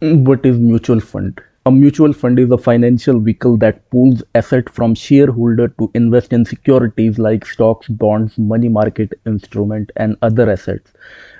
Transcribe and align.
What 0.00 0.44
is 0.44 0.58
mutual 0.58 1.00
fund? 1.00 1.40
A 1.64 1.72
mutual 1.72 2.12
fund 2.12 2.38
is 2.38 2.50
a 2.50 2.58
financial 2.58 3.18
vehicle 3.18 3.56
that 3.56 3.88
pools 3.88 4.22
assets 4.34 4.70
from 4.70 4.94
shareholder 4.94 5.68
to 5.68 5.90
invest 5.94 6.34
in 6.34 6.44
securities 6.44 7.18
like 7.18 7.46
stocks, 7.46 7.88
bonds, 7.88 8.36
money 8.36 8.68
market 8.68 9.18
instrument, 9.24 9.90
and 9.96 10.18
other 10.20 10.50
assets. 10.50 10.92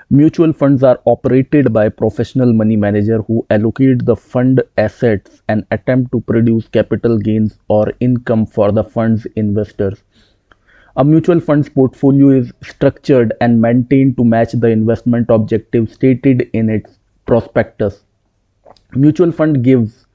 Mutual 0.09 0.53
funds 0.53 0.81
are 0.81 0.99
operated 1.05 1.71
by 1.71 1.87
professional 1.89 2.51
money 2.51 2.75
manager 2.75 3.21
who 3.21 3.45
allocate 3.51 4.05
the 4.05 4.15
fund 4.15 4.63
assets 4.79 5.43
and 5.47 5.63
attempt 5.69 6.11
to 6.13 6.21
produce 6.21 6.67
capital 6.67 7.19
gains 7.19 7.59
or 7.67 7.93
income 7.99 8.47
for 8.47 8.71
the 8.71 8.83
fund's 8.83 9.27
investors. 9.35 10.01
A 10.95 11.03
mutual 11.03 11.39
fund's 11.39 11.69
portfolio 11.69 12.29
is 12.29 12.51
structured 12.63 13.33
and 13.39 13.61
maintained 13.61 14.17
to 14.17 14.25
match 14.25 14.53
the 14.53 14.69
investment 14.69 15.29
objective 15.29 15.93
stated 15.93 16.49
in 16.53 16.71
its 16.71 16.97
prospectus. 17.27 18.03
Mutual 18.95 19.31
fund 19.31 19.63
gives 19.63 20.07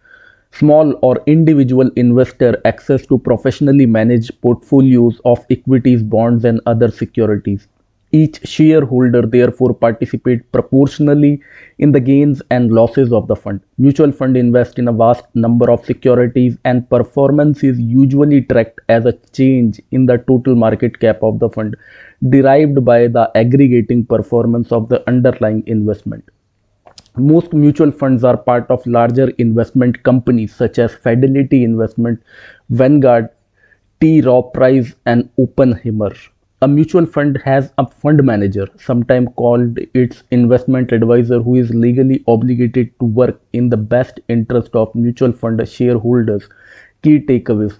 small 0.50 0.98
or 1.02 1.22
individual 1.26 1.90
investor 1.96 2.60
access 2.64 3.06
to 3.06 3.18
professionally 3.18 3.86
managed 3.86 4.40
portfolios 4.40 5.20
of 5.24 5.44
equities, 5.50 6.02
bonds 6.02 6.44
and 6.44 6.60
other 6.66 6.90
securities. 6.90 7.68
Each 8.12 8.40
shareholder 8.46 9.22
therefore 9.22 9.72
participates 9.74 10.44
proportionally 10.52 11.42
in 11.78 11.92
the 11.92 12.00
gains 12.00 12.42
and 12.50 12.72
losses 12.72 13.12
of 13.12 13.26
the 13.26 13.36
fund. 13.36 13.60
Mutual 13.78 14.12
fund 14.12 14.36
invest 14.36 14.78
in 14.78 14.88
a 14.88 14.92
vast 14.92 15.24
number 15.34 15.70
of 15.70 15.84
securities 15.84 16.58
and 16.64 16.88
performance 16.88 17.62
is 17.62 17.78
usually 17.78 18.42
tracked 18.42 18.80
as 18.88 19.06
a 19.06 19.12
change 19.32 19.80
in 19.90 20.06
the 20.06 20.18
total 20.18 20.54
market 20.54 20.98
cap 21.00 21.22
of 21.22 21.38
the 21.38 21.48
fund 21.48 21.76
derived 22.28 22.84
by 22.84 23.06
the 23.06 23.30
aggregating 23.34 24.04
performance 24.04 24.72
of 24.72 24.88
the 24.88 25.06
underlying 25.08 25.62
investment. 25.66 26.24
Most 27.16 27.54
mutual 27.54 27.90
funds 27.90 28.22
are 28.22 28.36
part 28.36 28.70
of 28.70 28.86
larger 28.86 29.28
investment 29.38 30.02
companies 30.02 30.54
such 30.54 30.78
as 30.78 30.94
Fidelity 30.94 31.64
Investment, 31.64 32.22
Vanguard, 32.68 33.30
T. 34.00 34.20
Rowe 34.20 34.42
Price, 34.42 34.94
and 35.06 35.30
Oppenheimer. 35.38 36.12
A 36.60 36.68
mutual 36.68 37.06
fund 37.06 37.38
has 37.44 37.72
a 37.78 37.86
fund 37.86 38.22
manager, 38.24 38.68
sometimes 38.78 39.28
called 39.36 39.78
its 39.94 40.22
investment 40.30 40.92
advisor, 40.92 41.40
who 41.40 41.54
is 41.54 41.70
legally 41.74 42.22
obligated 42.28 42.90
to 43.00 43.06
work 43.06 43.40
in 43.54 43.70
the 43.70 43.76
best 43.78 44.20
interest 44.28 44.74
of 44.76 44.94
mutual 44.94 45.32
fund 45.32 45.66
shareholders. 45.66 46.48
Key 47.02 47.20
takeaways 47.20 47.78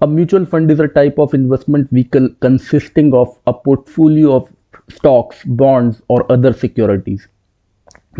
A 0.00 0.06
mutual 0.06 0.44
fund 0.44 0.70
is 0.70 0.80
a 0.80 0.88
type 0.88 1.18
of 1.18 1.34
investment 1.34 1.90
vehicle 1.90 2.28
consisting 2.40 3.14
of 3.14 3.38
a 3.46 3.52
portfolio 3.54 4.34
of 4.34 4.52
stocks, 4.90 5.44
bonds, 5.44 6.02
or 6.08 6.30
other 6.32 6.52
securities. 6.52 7.28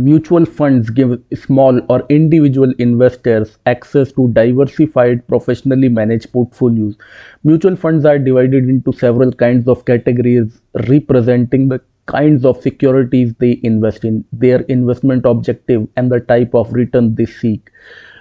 Mutual 0.00 0.46
funds 0.46 0.90
give 0.90 1.20
small 1.34 1.80
or 1.88 2.06
individual 2.08 2.72
investors 2.78 3.58
access 3.66 4.12
to 4.12 4.28
diversified 4.32 5.26
professionally 5.26 5.88
managed 5.88 6.32
portfolios. 6.32 6.96
Mutual 7.42 7.74
funds 7.74 8.04
are 8.04 8.16
divided 8.16 8.68
into 8.68 8.92
several 8.92 9.32
kinds 9.32 9.66
of 9.66 9.84
categories 9.84 10.60
representing 10.88 11.68
the 11.68 11.80
kinds 12.06 12.44
of 12.44 12.62
securities 12.62 13.34
they 13.40 13.58
invest 13.64 14.04
in, 14.04 14.24
their 14.32 14.60
investment 14.68 15.26
objective 15.26 15.88
and 15.96 16.12
the 16.12 16.20
type 16.20 16.54
of 16.54 16.72
return 16.72 17.16
they 17.16 17.26
seek. 17.26 17.68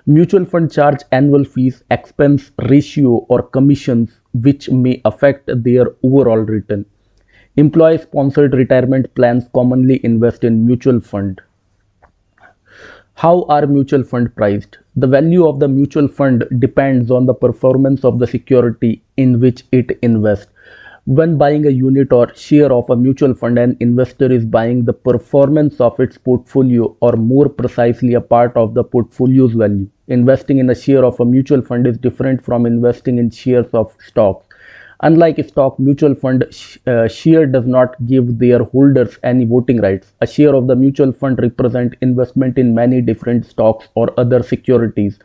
Mutual 0.08 0.46
fund 0.46 0.72
charge 0.72 1.04
annual 1.12 1.44
fees, 1.44 1.84
expense 1.92 2.50
ratio 2.70 3.26
or 3.30 3.44
commissions 3.44 4.20
which 4.34 4.68
may 4.72 5.00
affect 5.06 5.48
their 5.64 5.86
overall 6.04 6.40
return. 6.40 6.88
Employee 7.56 8.00
sponsored 8.00 8.56
retirement 8.56 9.14
plans 9.14 9.46
commonly 9.54 10.04
invest 10.04 10.44
in 10.44 10.66
mutual 10.66 11.00
fund. 11.00 11.40
How 13.22 13.46
are 13.50 13.66
mutual 13.66 14.04
fund 14.04 14.36
priced? 14.36 14.78
The 14.96 15.08
value 15.08 15.48
of 15.48 15.60
the 15.60 15.68
mutual 15.68 16.08
fund 16.08 16.46
depends 16.60 17.10
on 17.10 17.26
the 17.26 17.34
performance 17.34 18.06
of 18.06 18.20
the 18.20 18.28
security 18.28 19.02
in 19.18 19.40
which 19.40 19.64
it 19.72 19.98
invests. 20.04 20.54
When 21.06 21.36
buying 21.36 21.66
a 21.66 21.72
unit 21.72 22.14
or 22.14 22.32
share 22.36 22.72
of 22.72 22.88
a 22.92 22.96
mutual 22.96 23.34
fund, 23.34 23.58
an 23.58 23.76
investor 23.80 24.32
is 24.32 24.46
buying 24.46 24.86
the 24.86 24.94
performance 24.94 25.82
of 25.82 26.00
its 26.00 26.20
portfolio 26.20 26.96
or 27.02 27.14
more 27.14 27.50
precisely 27.50 28.14
a 28.14 28.22
part 28.22 28.56
of 28.56 28.76
the 28.76 28.84
portfolio's 28.84 29.54
value. 29.54 29.90
Investing 30.10 30.60
in 30.60 30.70
a 30.70 30.76
share 30.76 31.04
of 31.04 31.20
a 31.20 31.26
mutual 31.26 31.64
fund 31.64 31.88
is 31.88 31.98
different 31.98 32.46
from 32.46 32.68
investing 32.68 33.18
in 33.18 33.32
shares 33.32 33.74
of 33.74 33.96
stocks. 34.00 34.47
Unlike 35.02 35.46
stock 35.48 35.80
mutual 35.80 36.16
fund 36.16 36.44
uh, 36.88 37.08
share 37.08 37.46
does 37.46 37.66
not 37.68 37.96
give 38.06 38.40
their 38.40 38.64
holders 38.64 39.18
any 39.24 39.46
voting 39.46 39.80
rights. 39.82 40.14
A 40.22 40.28
share 40.28 40.56
of 40.56 40.68
the 40.68 40.76
mutual 40.76 41.12
fund 41.12 41.40
represent 41.40 41.96
investment 42.02 42.58
in 42.58 42.74
many 42.74 43.02
different 43.02 43.46
stocks 43.46 43.88
or 43.96 44.12
other 44.20 44.42
securities. 44.42 45.20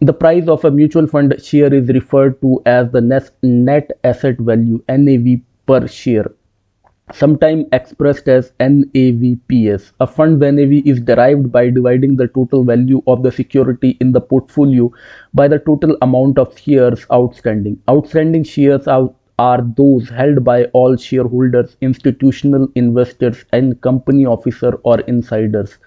The 0.00 0.12
price 0.12 0.46
of 0.46 0.64
a 0.64 0.70
mutual 0.70 1.06
fund 1.06 1.34
share 1.42 1.74
is 1.74 1.88
referred 1.88 2.40
to 2.42 2.62
as 2.66 2.90
the 2.92 3.00
net 3.42 3.90
asset 4.04 4.38
value 4.38 4.82
NAV 4.88 5.40
per 5.66 5.88
share 5.88 6.30
sometimes 7.12 7.66
expressed 7.72 8.28
as 8.28 8.52
NAVPS. 8.58 9.92
A 10.00 10.06
fund's 10.06 10.40
NAV 10.40 10.84
is 10.84 11.00
derived 11.00 11.52
by 11.52 11.70
dividing 11.70 12.16
the 12.16 12.26
total 12.28 12.64
value 12.64 13.00
of 13.06 13.22
the 13.22 13.30
security 13.30 13.96
in 14.00 14.10
the 14.12 14.20
portfolio 14.20 14.90
by 15.32 15.46
the 15.46 15.60
total 15.60 15.96
amount 16.02 16.38
of 16.38 16.58
shares 16.58 17.06
outstanding. 17.12 17.80
Outstanding 17.88 18.42
shares 18.42 18.88
are, 18.88 19.14
are 19.38 19.62
those 19.76 20.08
held 20.08 20.42
by 20.42 20.64
all 20.66 20.96
shareholders, 20.96 21.76
institutional 21.80 22.66
investors, 22.74 23.44
and 23.52 23.80
company 23.82 24.26
officer 24.26 24.72
or 24.82 24.98
insiders. 25.02 25.78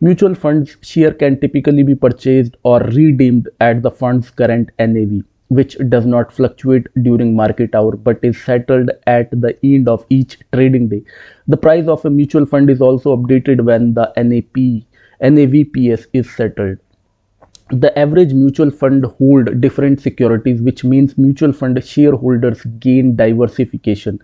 Mutual 0.00 0.34
funds 0.34 0.76
share 0.82 1.14
can 1.14 1.40
typically 1.40 1.82
be 1.82 1.94
purchased 1.94 2.56
or 2.62 2.80
redeemed 2.80 3.48
at 3.60 3.82
the 3.82 3.90
fund's 3.90 4.30
current 4.30 4.70
NAV 4.78 5.24
which 5.48 5.76
does 5.88 6.06
not 6.06 6.32
fluctuate 6.32 6.86
during 7.02 7.34
market 7.34 7.74
hour 7.74 7.96
but 7.96 8.18
is 8.22 8.42
settled 8.42 8.90
at 9.06 9.30
the 9.30 9.58
end 9.64 9.88
of 9.88 10.04
each 10.10 10.38
trading 10.52 10.88
day. 10.88 11.02
The 11.46 11.56
price 11.56 11.86
of 11.88 12.04
a 12.04 12.10
mutual 12.10 12.46
fund 12.46 12.70
is 12.70 12.80
also 12.80 13.16
updated 13.16 13.64
when 13.64 13.94
the 13.94 14.12
NAP, 14.16 14.84
NAVPS 15.22 16.06
is 16.12 16.30
settled. 16.34 16.78
The 17.70 17.98
average 17.98 18.32
mutual 18.32 18.70
fund 18.70 19.04
hold 19.04 19.60
different 19.60 20.00
securities 20.00 20.62
which 20.62 20.84
means 20.84 21.18
mutual 21.18 21.52
fund 21.52 21.82
shareholders 21.84 22.62
gain 22.78 23.14
diversification. 23.16 24.20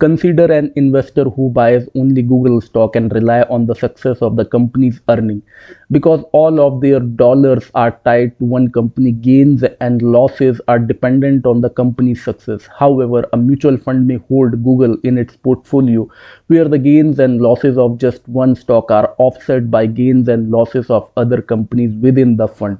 Consider 0.00 0.44
an 0.52 0.72
investor 0.76 1.24
who 1.24 1.50
buys 1.50 1.88
only 1.96 2.22
Google 2.22 2.60
stock 2.60 2.94
and 2.94 3.12
rely 3.12 3.42
on 3.42 3.66
the 3.66 3.74
success 3.74 4.22
of 4.22 4.36
the 4.36 4.44
company's 4.44 5.00
earning. 5.08 5.42
Because 5.90 6.22
all 6.32 6.60
of 6.60 6.80
their 6.80 7.00
dollars 7.00 7.68
are 7.74 7.98
tied 8.04 8.38
to 8.38 8.44
one 8.44 8.70
company, 8.70 9.10
gains 9.10 9.64
and 9.80 10.00
losses 10.00 10.60
are 10.68 10.78
dependent 10.78 11.46
on 11.46 11.60
the 11.60 11.70
company's 11.70 12.22
success. 12.22 12.68
However, 12.78 13.28
a 13.32 13.36
mutual 13.36 13.76
fund 13.76 14.06
may 14.06 14.18
hold 14.28 14.62
Google 14.62 14.96
in 15.02 15.18
its 15.18 15.36
portfolio 15.36 16.08
where 16.46 16.68
the 16.68 16.78
gains 16.78 17.18
and 17.18 17.40
losses 17.40 17.76
of 17.76 17.98
just 17.98 18.28
one 18.28 18.54
stock 18.54 18.92
are 18.92 19.16
offset 19.18 19.68
by 19.68 19.86
gains 19.86 20.28
and 20.28 20.50
losses 20.50 20.90
of 20.90 21.10
other 21.16 21.42
companies 21.42 21.92
within 21.96 22.36
the 22.36 22.46
fund. 22.46 22.78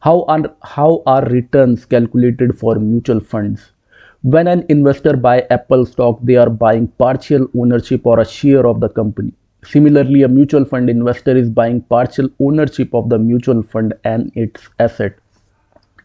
How 0.00 0.22
are, 0.28 0.54
how 0.62 1.02
are 1.06 1.24
returns 1.24 1.84
calculated 1.84 2.56
for 2.56 2.76
mutual 2.76 3.18
funds? 3.18 3.72
When 4.26 4.48
an 4.48 4.66
investor 4.68 5.16
buy 5.16 5.46
Apple 5.50 5.86
stock, 5.86 6.18
they 6.20 6.34
are 6.34 6.50
buying 6.50 6.88
partial 6.98 7.46
ownership 7.56 8.04
or 8.04 8.18
a 8.18 8.24
share 8.24 8.66
of 8.66 8.80
the 8.80 8.88
company. 8.88 9.32
Similarly, 9.64 10.24
a 10.24 10.28
mutual 10.28 10.64
fund 10.64 10.90
investor 10.90 11.36
is 11.36 11.48
buying 11.48 11.82
partial 11.82 12.28
ownership 12.40 12.92
of 12.92 13.08
the 13.08 13.20
mutual 13.20 13.62
fund 13.62 13.94
and 14.02 14.32
its 14.34 14.68
asset. 14.80 15.14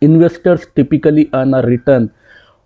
Investors 0.01 0.67
typically 0.75 1.31
earn 1.33 1.55
a 1.55 1.63
return 1.63 2.11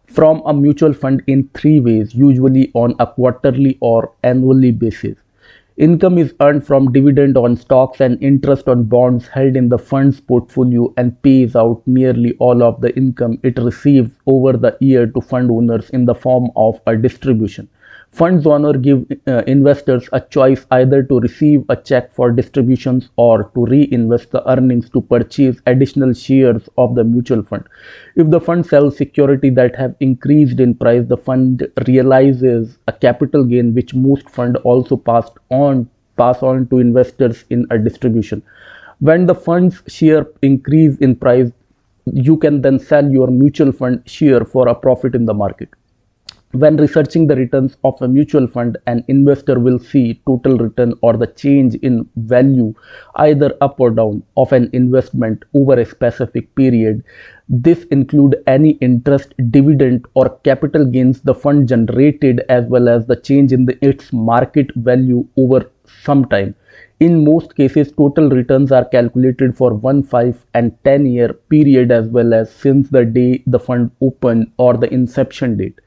from 0.08 0.42
a 0.46 0.54
mutual 0.54 0.94
fund 0.94 1.24
in 1.28 1.50
three 1.54 1.80
ways, 1.80 2.14
usually 2.14 2.70
on 2.74 2.94
a 3.00 3.08
quarterly 3.08 3.78
or 3.80 4.12
annually 4.24 4.72
basis. 4.72 5.16
Income 5.78 6.18
is 6.18 6.34
earned 6.42 6.66
from 6.66 6.92
dividend 6.92 7.38
on 7.38 7.56
stocks 7.56 8.02
and 8.02 8.22
interest 8.22 8.68
on 8.68 8.84
bonds 8.86 9.28
held 9.28 9.56
in 9.56 9.70
the 9.70 9.78
fund's 9.78 10.20
portfolio 10.20 10.94
and 10.98 11.22
pays 11.22 11.56
out 11.56 11.82
nearly 11.86 12.36
all 12.40 12.62
of 12.62 12.82
the 12.82 12.94
income 12.98 13.40
it 13.44 13.58
receives 13.58 14.12
over 14.26 14.54
the 14.54 14.78
year 14.82 15.06
to 15.08 15.22
fund 15.22 15.50
owners 15.52 15.90
in 15.92 16.04
the 16.06 16.16
form 16.16 16.50
of 16.56 16.82
a 16.88 16.98
distribution. 16.98 17.70
Funds 18.16 18.48
owner 18.48 18.72
give 18.72 19.06
uh, 19.28 19.44
investors 19.46 20.08
a 20.14 20.22
choice 20.22 20.66
either 20.72 21.04
to 21.04 21.20
receive 21.20 21.66
a 21.68 21.76
check 21.76 22.14
for 22.14 22.32
distributions 22.32 23.10
or 23.18 23.52
to 23.54 23.66
reinvest 23.66 24.32
the 24.32 24.50
earnings 24.50 24.90
to 24.90 25.02
purchase 25.02 25.58
additional 25.66 26.14
shares 26.14 26.70
of 26.78 26.96
the 26.96 27.04
mutual 27.04 27.44
fund. 27.44 27.68
If 28.16 28.30
the 28.30 28.40
fund 28.40 28.66
sells 28.66 28.96
security 28.96 29.50
that 29.50 29.76
have 29.76 29.96
increased 30.00 30.62
in 30.62 30.76
price, 30.76 31.06
the 31.06 31.18
fund 31.18 31.68
realizes 31.88 32.78
a 32.88 32.94
capital 32.94 33.44
gain 33.44 33.74
which 33.74 33.94
most 33.94 34.30
fund 34.30 34.56
also 34.58 34.96
passed 34.96 35.34
on 35.50 35.90
pass 36.16 36.42
on 36.42 36.68
to 36.68 36.80
investors 36.80 37.44
in 37.50 37.68
a 37.70 37.78
distribution. 37.78 38.42
When 39.00 39.26
the 39.26 39.36
fund's 39.36 39.84
share 39.88 40.26
increase 40.42 40.98
in 41.00 41.18
price, 41.18 41.52
you 42.06 42.38
can 42.38 42.62
then 42.62 42.80
sell 42.80 43.12
your 43.12 43.28
mutual 43.28 43.74
fund 43.74 44.04
share 44.06 44.46
for 44.46 44.70
a 44.70 44.76
profit 44.76 45.16
in 45.16 45.26
the 45.26 45.34
market. 45.34 45.68
When 46.56 46.78
researching 46.78 47.28
the 47.28 47.36
returns 47.36 47.78
of 47.84 48.02
a 48.02 48.08
mutual 48.08 48.48
fund, 48.48 48.78
an 48.88 49.04
investor 49.08 49.60
will 49.60 49.78
see 49.78 50.22
total 50.26 50.58
return 50.58 50.94
or 51.02 51.18
the 51.18 51.28
change 51.28 51.76
in 51.76 52.10
value 52.16 52.74
either 53.16 53.56
up 53.62 53.80
or 53.80 53.92
down 53.92 54.24
of 54.38 54.52
an 54.52 54.70
investment 54.74 55.44
over 55.54 55.80
a 55.80 55.86
specific 55.86 56.54
period. 56.56 57.04
This 57.50 57.84
include 57.86 58.42
any 58.48 58.72
interest, 58.82 59.34
dividend 59.52 60.06
or 60.14 60.30
capital 60.44 60.86
gains 60.86 61.22
the 61.22 61.36
fund 61.36 61.68
generated 61.68 62.42
as 62.50 62.66
well 62.66 62.90
as 62.90 63.06
the 63.06 63.16
change 63.16 63.52
in 63.52 63.66
the, 63.66 63.78
its 63.86 64.12
market 64.14 64.74
value 64.76 65.28
over 65.38 65.70
some 66.04 66.26
time. 66.26 66.56
In 67.00 67.24
most 67.24 67.56
cases, 67.56 67.92
total 67.92 68.30
returns 68.30 68.72
are 68.72 68.86
calculated 68.86 69.56
for 69.58 69.74
1, 69.74 70.04
5 70.04 70.46
and 70.54 70.76
10 70.84 71.06
year 71.06 71.34
period 71.50 71.92
as 71.92 72.08
well 72.08 72.34
as 72.34 72.52
since 72.52 72.90
the 72.90 73.06
day 73.06 73.44
the 73.46 73.60
fund 73.60 73.92
opened 74.02 74.52
or 74.58 74.78
the 74.78 74.94
inception 74.94 75.58
date. 75.58 75.80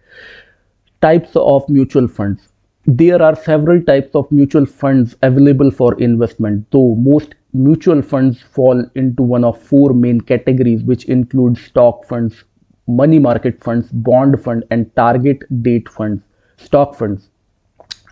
Types 1.01 1.31
of 1.37 1.69
mutual 1.69 2.09
funds. 2.09 2.49
There 2.87 3.23
are 3.23 3.37
several 3.37 3.81
types 3.83 4.15
of 4.15 4.31
mutual 4.33 4.67
funds 4.67 5.15
available 5.23 5.71
for 5.71 5.95
investment, 6.01 6.67
though 6.73 6.97
most 6.97 7.35
mutual 7.53 8.03
funds 8.03 8.43
fall 8.43 8.85
into 8.97 9.23
one 9.23 9.45
of 9.45 9.63
four 9.63 9.93
main 9.93 10.21
categories, 10.21 10.83
which 10.83 11.05
include 11.05 11.57
stock 11.57 12.05
funds, 12.05 12.43
money 12.89 13.19
market 13.21 13.63
funds, 13.63 13.93
bond 13.93 14.43
fund, 14.43 14.65
and 14.71 14.95
target 14.97 15.43
date 15.63 15.89
funds. 15.89 16.23
Stock 16.57 16.97
funds. 16.97 17.31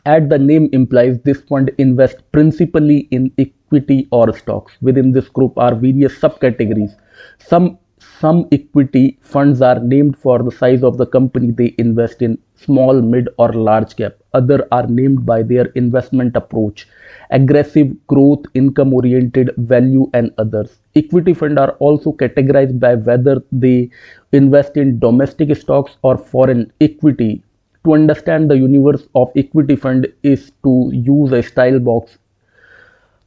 As 0.04 0.28
the 0.28 0.38
name 0.38 0.68
implies, 0.72 1.18
this 1.24 1.40
fund 1.40 1.72
invests 1.78 2.22
principally 2.30 3.08
in 3.10 3.32
equity 3.38 4.06
or 4.12 4.36
stocks. 4.36 4.74
Within 4.80 5.10
this 5.10 5.28
group 5.28 5.58
are 5.58 5.74
various 5.74 6.16
subcategories. 6.20 6.94
Some 7.38 7.78
some 8.20 8.48
equity 8.52 9.18
funds 9.20 9.60
are 9.60 9.78
named 9.78 10.16
for 10.16 10.42
the 10.42 10.50
size 10.50 10.82
of 10.82 10.96
the 10.96 11.06
company 11.06 11.50
they 11.50 11.74
invest 11.78 12.22
in, 12.22 12.38
small, 12.54 13.00
mid, 13.02 13.28
or 13.38 13.52
large 13.52 13.94
cap. 13.96 14.14
Other 14.34 14.66
are 14.72 14.86
named 14.86 15.26
by 15.26 15.42
their 15.42 15.66
investment 15.82 16.36
approach, 16.36 16.88
aggressive 17.30 17.94
growth, 18.06 18.44
income 18.54 18.94
oriented, 18.94 19.50
value, 19.56 20.10
and 20.14 20.32
others. 20.38 20.78
Equity 20.94 21.34
funds 21.34 21.60
are 21.60 21.72
also 21.78 22.12
categorized 22.12 22.80
by 22.80 22.94
whether 22.94 23.42
they 23.52 23.90
invest 24.32 24.76
in 24.76 24.98
domestic 24.98 25.54
stocks 25.56 25.96
or 26.02 26.16
foreign 26.16 26.72
equity. 26.80 27.42
To 27.84 27.94
understand 27.94 28.50
the 28.50 28.58
universe 28.58 29.06
of 29.14 29.30
equity 29.36 29.76
fund 29.76 30.06
is 30.22 30.52
to 30.64 30.90
use 30.92 31.32
a 31.32 31.42
style 31.42 31.78
box 31.78 32.18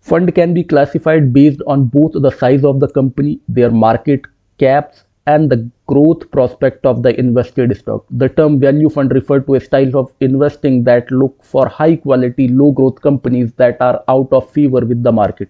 Fund 0.02 0.34
can 0.34 0.54
be 0.54 0.64
classified 0.64 1.34
based 1.34 1.62
on 1.68 1.86
both 1.86 2.14
the 2.14 2.32
size 2.32 2.64
of 2.64 2.80
the 2.80 2.88
company, 2.88 3.40
their 3.48 3.70
market 3.70 4.22
caps 4.60 5.04
and 5.28 5.50
the 5.50 5.70
growth 5.88 6.30
prospect 6.32 6.86
of 6.86 7.04
the 7.04 7.18
invested 7.20 7.76
stock. 7.78 8.06
The 8.10 8.30
term 8.30 8.60
value 8.60 8.90
fund 8.90 9.12
refers 9.12 9.46
to 9.46 9.56
a 9.56 9.60
style 9.60 9.96
of 9.98 10.12
investing 10.20 10.84
that 10.86 11.12
look 11.12 11.44
for 11.44 11.68
high 11.68 11.96
quality, 11.98 12.48
low 12.48 12.72
growth 12.72 13.02
companies 13.02 13.54
that 13.54 13.78
are 13.82 14.04
out 14.08 14.32
of 14.32 14.50
favor 14.52 14.82
with 14.86 15.04
the 15.04 15.12
market. 15.12 15.50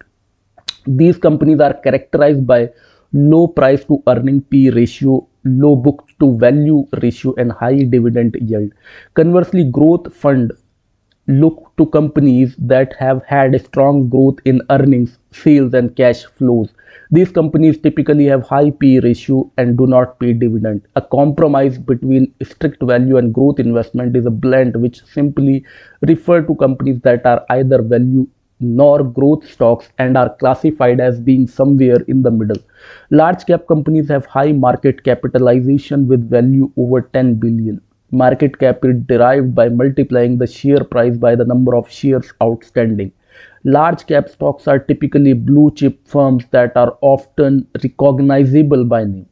These 0.85 1.17
companies 1.17 1.59
are 1.59 1.73
characterized 1.73 2.45
by 2.45 2.69
low 3.13 3.47
price 3.47 3.83
to 3.85 4.01
earning 4.07 4.41
P 4.41 4.69
ratio, 4.69 5.27
low 5.45 5.75
book 5.75 6.07
to 6.19 6.37
value 6.37 6.85
ratio 7.01 7.33
and 7.37 7.51
high 7.51 7.83
dividend 7.83 8.37
yield. 8.41 8.71
Conversely, 9.13 9.63
growth 9.63 10.13
fund 10.13 10.51
look 11.27 11.71
to 11.77 11.85
companies 11.85 12.55
that 12.57 12.93
have 12.99 13.23
had 13.23 13.59
strong 13.63 14.09
growth 14.09 14.39
in 14.45 14.61
earnings, 14.69 15.19
sales 15.31 15.73
and 15.73 15.95
cash 15.95 16.25
flows 16.25 16.73
these 17.11 17.31
companies 17.31 17.77
typically 17.79 18.25
have 18.25 18.43
high 18.43 18.69
P 18.69 18.99
ratio 18.99 19.51
and 19.57 19.77
do 19.77 19.87
not 19.87 20.19
pay 20.19 20.33
dividend. 20.33 20.87
A 20.95 21.01
compromise 21.01 21.77
between 21.77 22.33
strict 22.43 22.83
value 22.83 23.17
and 23.17 23.33
growth 23.33 23.59
investment 23.59 24.15
is 24.15 24.27
a 24.27 24.31
blend 24.31 24.75
which 24.75 25.03
simply 25.05 25.65
refer 26.01 26.41
to 26.43 26.55
companies 26.55 26.99
that 27.01 27.25
are 27.25 27.43
either 27.49 27.81
value 27.81 28.27
nor 28.59 29.03
growth 29.03 29.49
stocks 29.49 29.89
and 29.97 30.17
are 30.17 30.35
classified 30.35 30.99
as 30.99 31.19
being 31.19 31.47
somewhere 31.47 32.01
in 32.07 32.21
the 32.21 32.29
middle. 32.29 32.61
Large 33.09 33.45
cap 33.45 33.67
companies 33.67 34.07
have 34.09 34.25
high 34.25 34.51
market 34.51 35.03
capitalization 35.03 36.07
with 36.07 36.29
value 36.29 36.71
over 36.77 37.01
10 37.01 37.35
billion. 37.35 37.81
Market 38.11 38.59
cap 38.59 38.83
is 38.83 39.01
derived 39.07 39.55
by 39.55 39.69
multiplying 39.69 40.37
the 40.37 40.47
share 40.47 40.83
price 40.83 41.17
by 41.17 41.35
the 41.35 41.45
number 41.45 41.75
of 41.75 41.89
shares 41.89 42.33
outstanding. 42.43 43.11
Large 43.63 44.05
cap 44.07 44.29
stocks 44.29 44.67
are 44.67 44.79
typically 44.79 45.33
blue 45.33 45.71
chip 45.71 46.07
firms 46.07 46.45
that 46.51 46.77
are 46.77 46.97
often 47.01 47.67
recognizable 47.83 48.85
by 48.85 49.03
name. 49.03 49.27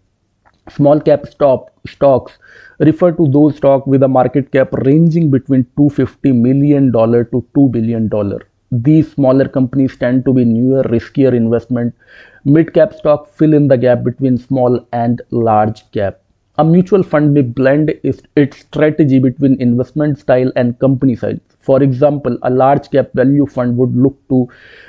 Small 0.70 1.00
cap 1.00 1.26
stock, 1.28 1.72
stocks 1.88 2.38
refer 2.80 3.12
to 3.14 3.28
those 3.30 3.56
stocks 3.56 3.88
with 3.88 4.04
a 4.04 4.08
market 4.08 4.52
cap 4.52 4.74
ranging 4.74 5.32
between 5.32 5.66
250 5.78 6.34
million 6.34 6.92
dollar 6.92 7.24
to 7.24 7.46
2 7.56 7.70
billion 7.70 8.08
dollar. 8.10 8.42
These 8.72 9.14
smaller 9.14 9.48
companies 9.48 9.96
tend 9.96 10.26
to 10.26 10.34
be 10.34 10.44
newer, 10.44 10.84
riskier 10.84 11.34
investment. 11.34 11.96
Mid 12.44 12.74
cap 12.74 12.94
stocks 12.94 13.32
fill 13.34 13.54
in 13.54 13.70
the 13.70 13.78
gap 13.78 14.04
between 14.04 14.38
small 14.38 14.86
and 14.92 15.22
large 15.32 15.90
cap. 15.92 16.20
A 16.58 16.66
mutual 16.66 17.04
fund 17.04 17.34
may 17.34 17.44
blend 17.44 17.94
its 18.04 18.58
strategy 18.60 19.20
between 19.20 19.62
investment 19.62 20.18
style 20.20 20.52
and 20.56 20.78
company 20.80 21.16
size. 21.16 21.40
For 21.68 21.84
example, 21.84 22.38
a 22.44 22.50
large 22.50 22.90
cap 22.92 23.10
value 23.14 23.46
fund 23.46 23.78
would 23.78 23.96
look 23.96 24.18
to 24.30 24.48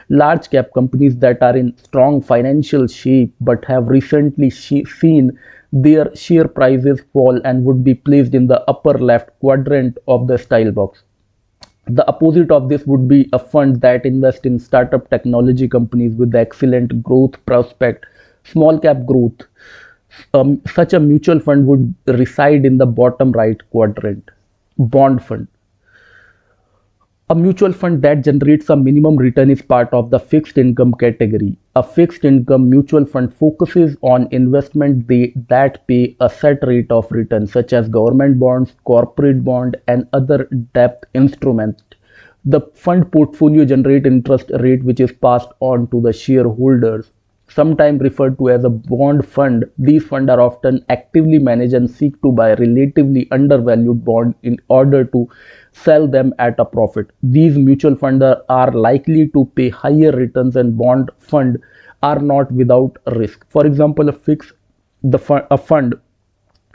large 0.08 0.48
cap 0.50 0.69
companies 0.75 1.16
that 1.19 1.42
are 1.42 1.56
in 1.56 1.76
strong 1.76 2.22
financial 2.22 2.86
shape 2.86 3.34
but 3.40 3.64
have 3.64 3.88
recently 3.88 4.50
seen 4.50 5.32
their 5.72 6.14
share 6.14 6.46
prices 6.46 7.02
fall 7.12 7.40
and 7.44 7.64
would 7.64 7.82
be 7.82 7.94
placed 7.94 8.34
in 8.34 8.46
the 8.46 8.62
upper 8.70 8.96
left 8.96 9.30
quadrant 9.40 9.98
of 10.06 10.28
the 10.28 10.38
style 10.38 10.70
box. 10.70 11.02
The 11.88 12.06
opposite 12.06 12.52
of 12.52 12.69
this 12.69 12.86
would 12.86 13.08
be 13.08 13.28
a 13.32 13.40
fund 13.40 13.80
that 13.80 14.06
invests 14.06 14.46
in 14.46 14.60
startup 14.60 15.10
technology 15.10 15.66
companies 15.66 16.14
with 16.14 16.34
excellent 16.34 17.02
growth 17.02 17.44
prospect, 17.44 18.06
small 18.44 18.78
cap 18.78 19.04
growth, 19.04 19.42
um, 20.32 20.62
such 20.72 20.92
a 20.92 21.00
mutual 21.00 21.40
fund 21.40 21.66
would 21.66 21.92
reside 22.06 22.64
in 22.64 22.78
the 22.78 22.86
bottom 22.86 23.32
right 23.32 23.70
quadrant. 23.70 24.30
Bond 24.78 25.25
fund. 25.25 25.48
A 27.30 27.34
mutual 27.34 27.75
fund 27.75 28.00
that 28.00 28.25
generates 28.25 28.70
a 28.70 28.76
minimum 28.76 29.16
return 29.16 29.50
is 29.50 29.60
part 29.60 29.92
of 29.92 30.08
the 30.08 30.19
fixed 30.19 30.56
income 30.56 30.94
category. 30.94 31.58
A 31.76 31.82
fixed 31.82 32.25
income 32.25 32.70
mutual 32.70 33.04
fund 33.04 33.34
focuses 33.34 33.98
on 34.00 34.28
investment 34.30 35.06
they, 35.08 35.34
that 35.48 35.86
pay 35.86 36.16
a 36.20 36.30
set 36.30 36.66
rate 36.66 36.90
of 36.90 37.12
return, 37.12 37.46
such 37.46 37.75
as 37.75 37.86
government 37.90 38.38
bonds, 38.38 38.75
corporate 38.84 39.44
bond, 39.44 39.76
and 39.88 40.08
other 40.14 40.44
debt 40.72 41.04
instruments. 41.12 41.82
The 42.46 42.62
fund 42.72 43.12
portfolio 43.12 43.66
generates 43.66 44.06
interest 44.06 44.50
rate 44.60 44.82
which 44.82 45.00
is 45.00 45.12
passed 45.12 45.50
on 45.60 45.88
to 45.88 46.00
the 46.00 46.14
shareholders 46.14 47.12
sometimes 47.49 48.00
referred 48.00 48.38
to 48.38 48.50
as 48.50 48.64
a 48.64 48.71
bond 48.71 49.26
fund, 49.26 49.64
these 49.78 50.05
funds 50.05 50.31
are 50.31 50.40
often 50.40 50.85
actively 50.88 51.38
managed 51.38 51.75
and 51.75 51.90
seek 51.90 52.21
to 52.23 52.33
buy 52.33 52.55
relatively 52.55 53.28
undervalued 53.31 54.05
bonds 54.05 54.37
in 54.43 54.59
order 54.69 55.05
to 55.05 55.28
sell 55.73 56.07
them 56.07 56.35
at 56.38 56.59
a 56.59 56.64
profit. 56.64 57.11
These 57.23 57.59
mutual 57.59 57.97
funds 57.97 58.25
are 58.49 58.71
likely 58.73 59.28
to 59.28 59.45
pay 59.55 59.69
higher 59.71 60.12
returns 60.12 60.57
and 60.57 60.76
bond 60.76 61.11
fund 61.19 61.59
are 62.02 62.21
not 62.21 62.50
without 62.52 62.97
risk. 63.17 63.45
For 63.49 63.67
example, 63.67 64.09
a 64.09 64.12
fixed 64.12 64.52
the 65.02 65.19
fund, 65.19 65.45
a 65.50 65.59
fund 65.59 65.95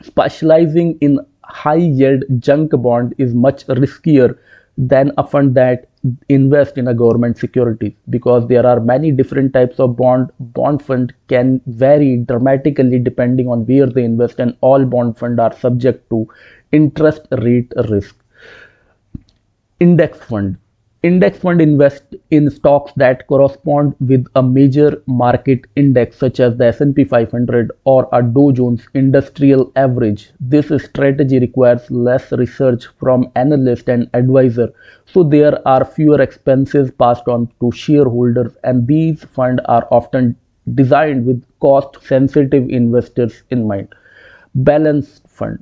specializing 0.02 0.98
in 1.02 1.20
high 1.44 1.76
yield 1.76 2.24
junk 2.40 2.72
bond 2.82 3.14
is 3.18 3.34
much 3.34 3.66
riskier 3.68 4.38
than 4.78 5.12
a 5.18 5.26
fund 5.26 5.56
that 5.56 5.90
invest 6.30 6.78
in 6.78 6.88
a 6.88 6.94
government 6.94 7.38
security 7.38 7.96
because 8.10 8.48
there 8.48 8.66
are 8.66 8.80
many 8.80 9.12
different 9.12 9.54
types 9.54 9.80
of 9.80 9.96
bond 9.96 10.30
bond 10.40 10.82
fund 10.82 11.14
can 11.30 11.62
vary 11.68 12.18
dramatically 12.18 13.00
depending 13.00 13.48
on 13.48 13.66
where 13.66 13.86
they 13.86 14.04
invest 14.04 14.40
and 14.40 14.58
all 14.62 14.84
bond 14.84 15.18
fund 15.18 15.40
are 15.40 15.54
subject 15.58 16.10
to 16.10 16.28
interest 16.72 17.22
rate 17.40 17.72
risk. 17.90 18.16
Index 19.80 20.18
fund 20.20 20.58
Index 21.04 21.40
fund 21.40 21.60
invest 21.60 22.16
in 22.32 22.50
stocks 22.50 22.94
that 22.96 23.28
correspond 23.28 23.94
with 24.00 24.26
a 24.36 24.42
major 24.42 25.04
market 25.06 25.66
index 25.76 26.16
such 26.16 26.40
as 26.40 26.56
the 26.56 26.68
S&P 26.68 27.04
500 27.04 27.74
or 27.84 28.08
a 28.14 28.24
Dow 28.24 28.52
Jones 28.52 28.88
Industrial 28.94 29.70
Average. 29.76 30.32
This 30.40 30.70
strategy 30.82 31.40
requires 31.40 31.92
less 31.92 32.32
research 32.32 32.86
from 33.02 33.30
analyst 33.36 33.90
and 33.90 34.10
advisor, 34.14 34.72
so 35.06 35.24
there 35.24 35.68
are 35.68 35.84
fewer 35.84 36.22
expenses 36.22 36.90
passed 36.92 37.28
on 37.28 37.50
to 37.60 37.70
shareholders 37.74 38.56
and 38.64 38.88
these 38.88 39.26
funds 39.26 39.62
are 39.66 39.86
often 39.92 40.38
designed 40.74 41.26
with 41.26 41.44
cost 41.60 42.02
sensitive 42.02 42.70
investors 42.70 43.44
in 43.50 43.68
mind. 43.68 43.94
Balanced 44.56 45.28
fund. 45.28 45.62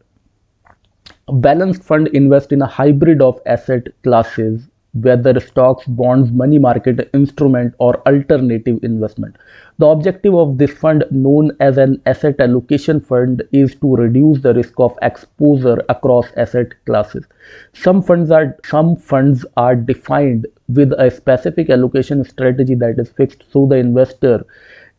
Balanced 1.33 1.81
fund 1.81 2.09
invests 2.09 2.51
in 2.51 2.61
a 2.61 2.67
hybrid 2.67 3.23
of 3.23 3.41
asset 3.47 3.87
classes 4.03 4.67
whether 4.93 5.39
stocks, 5.39 5.85
bonds, 5.85 6.31
money 6.31 6.59
market 6.59 7.09
instrument 7.13 7.73
or 7.79 7.95
alternative 8.07 8.79
investment. 8.83 9.37
The 9.77 9.87
objective 9.87 10.35
of 10.35 10.57
this 10.57 10.71
fund 10.71 11.05
known 11.11 11.51
as 11.59 11.77
an 11.77 12.01
asset 12.05 12.39
allocation 12.39 12.99
fund 12.99 13.41
is 13.51 13.73
to 13.75 13.95
reduce 13.95 14.41
the 14.41 14.53
risk 14.53 14.73
of 14.79 14.97
exposure 15.01 15.83
across 15.89 16.27
asset 16.35 16.73
classes. 16.85 17.25
Some 17.73 18.01
funds 18.01 18.31
are 18.31 18.57
some 18.65 18.95
funds 18.95 19.45
are 19.55 19.75
defined 19.75 20.45
with 20.67 20.91
a 20.93 21.09
specific 21.09 21.69
allocation 21.69 22.23
strategy 22.23 22.75
that 22.75 22.99
is 22.99 23.09
fixed 23.09 23.43
so 23.51 23.65
the 23.65 23.77
investor 23.77 24.45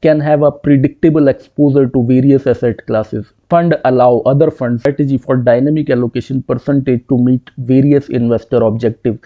can 0.01 0.19
have 0.21 0.43
a 0.43 0.51
predictable 0.51 1.29
exposure 1.29 1.87
to 1.87 2.03
various 2.05 2.47
asset 2.47 2.85
classes. 2.87 3.33
Fund 3.53 3.77
allow 3.85 4.21
other 4.25 4.51
fund 4.51 4.81
strategy 4.81 5.19
for 5.19 5.37
dynamic 5.37 5.91
allocation 5.91 6.43
percentage 6.43 7.07
to 7.09 7.19
meet 7.19 7.51
various 7.59 8.09
investor 8.09 8.63
objectives. 8.63 9.19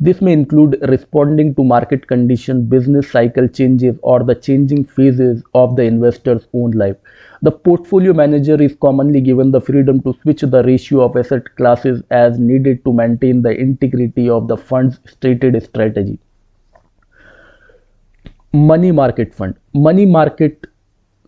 This 0.00 0.22
may 0.22 0.32
include 0.32 0.78
responding 0.88 1.54
to 1.56 1.64
market 1.64 2.06
condition, 2.06 2.64
business 2.64 3.10
cycle 3.10 3.46
changes 3.46 3.98
or 4.02 4.24
the 4.24 4.36
changing 4.36 4.86
phases 4.86 5.42
of 5.52 5.76
the 5.76 5.82
investor's 5.82 6.48
own 6.54 6.70
life. 6.70 6.96
The 7.42 7.52
portfolio 7.52 8.14
manager 8.14 8.54
is 8.54 8.74
commonly 8.80 9.20
given 9.20 9.50
the 9.50 9.60
freedom 9.60 10.00
to 10.00 10.14
switch 10.22 10.40
the 10.40 10.62
ratio 10.62 11.02
of 11.02 11.14
asset 11.14 11.54
classes 11.56 12.02
as 12.10 12.38
needed 12.38 12.82
to 12.86 12.92
maintain 12.94 13.42
the 13.42 13.50
integrity 13.50 14.30
of 14.30 14.48
the 14.48 14.56
fund's 14.56 14.98
stated 15.04 15.62
strategy 15.62 16.18
money 18.54 18.92
market 18.92 19.34
fund 19.34 19.56
money 19.74 20.06
market 20.06 20.66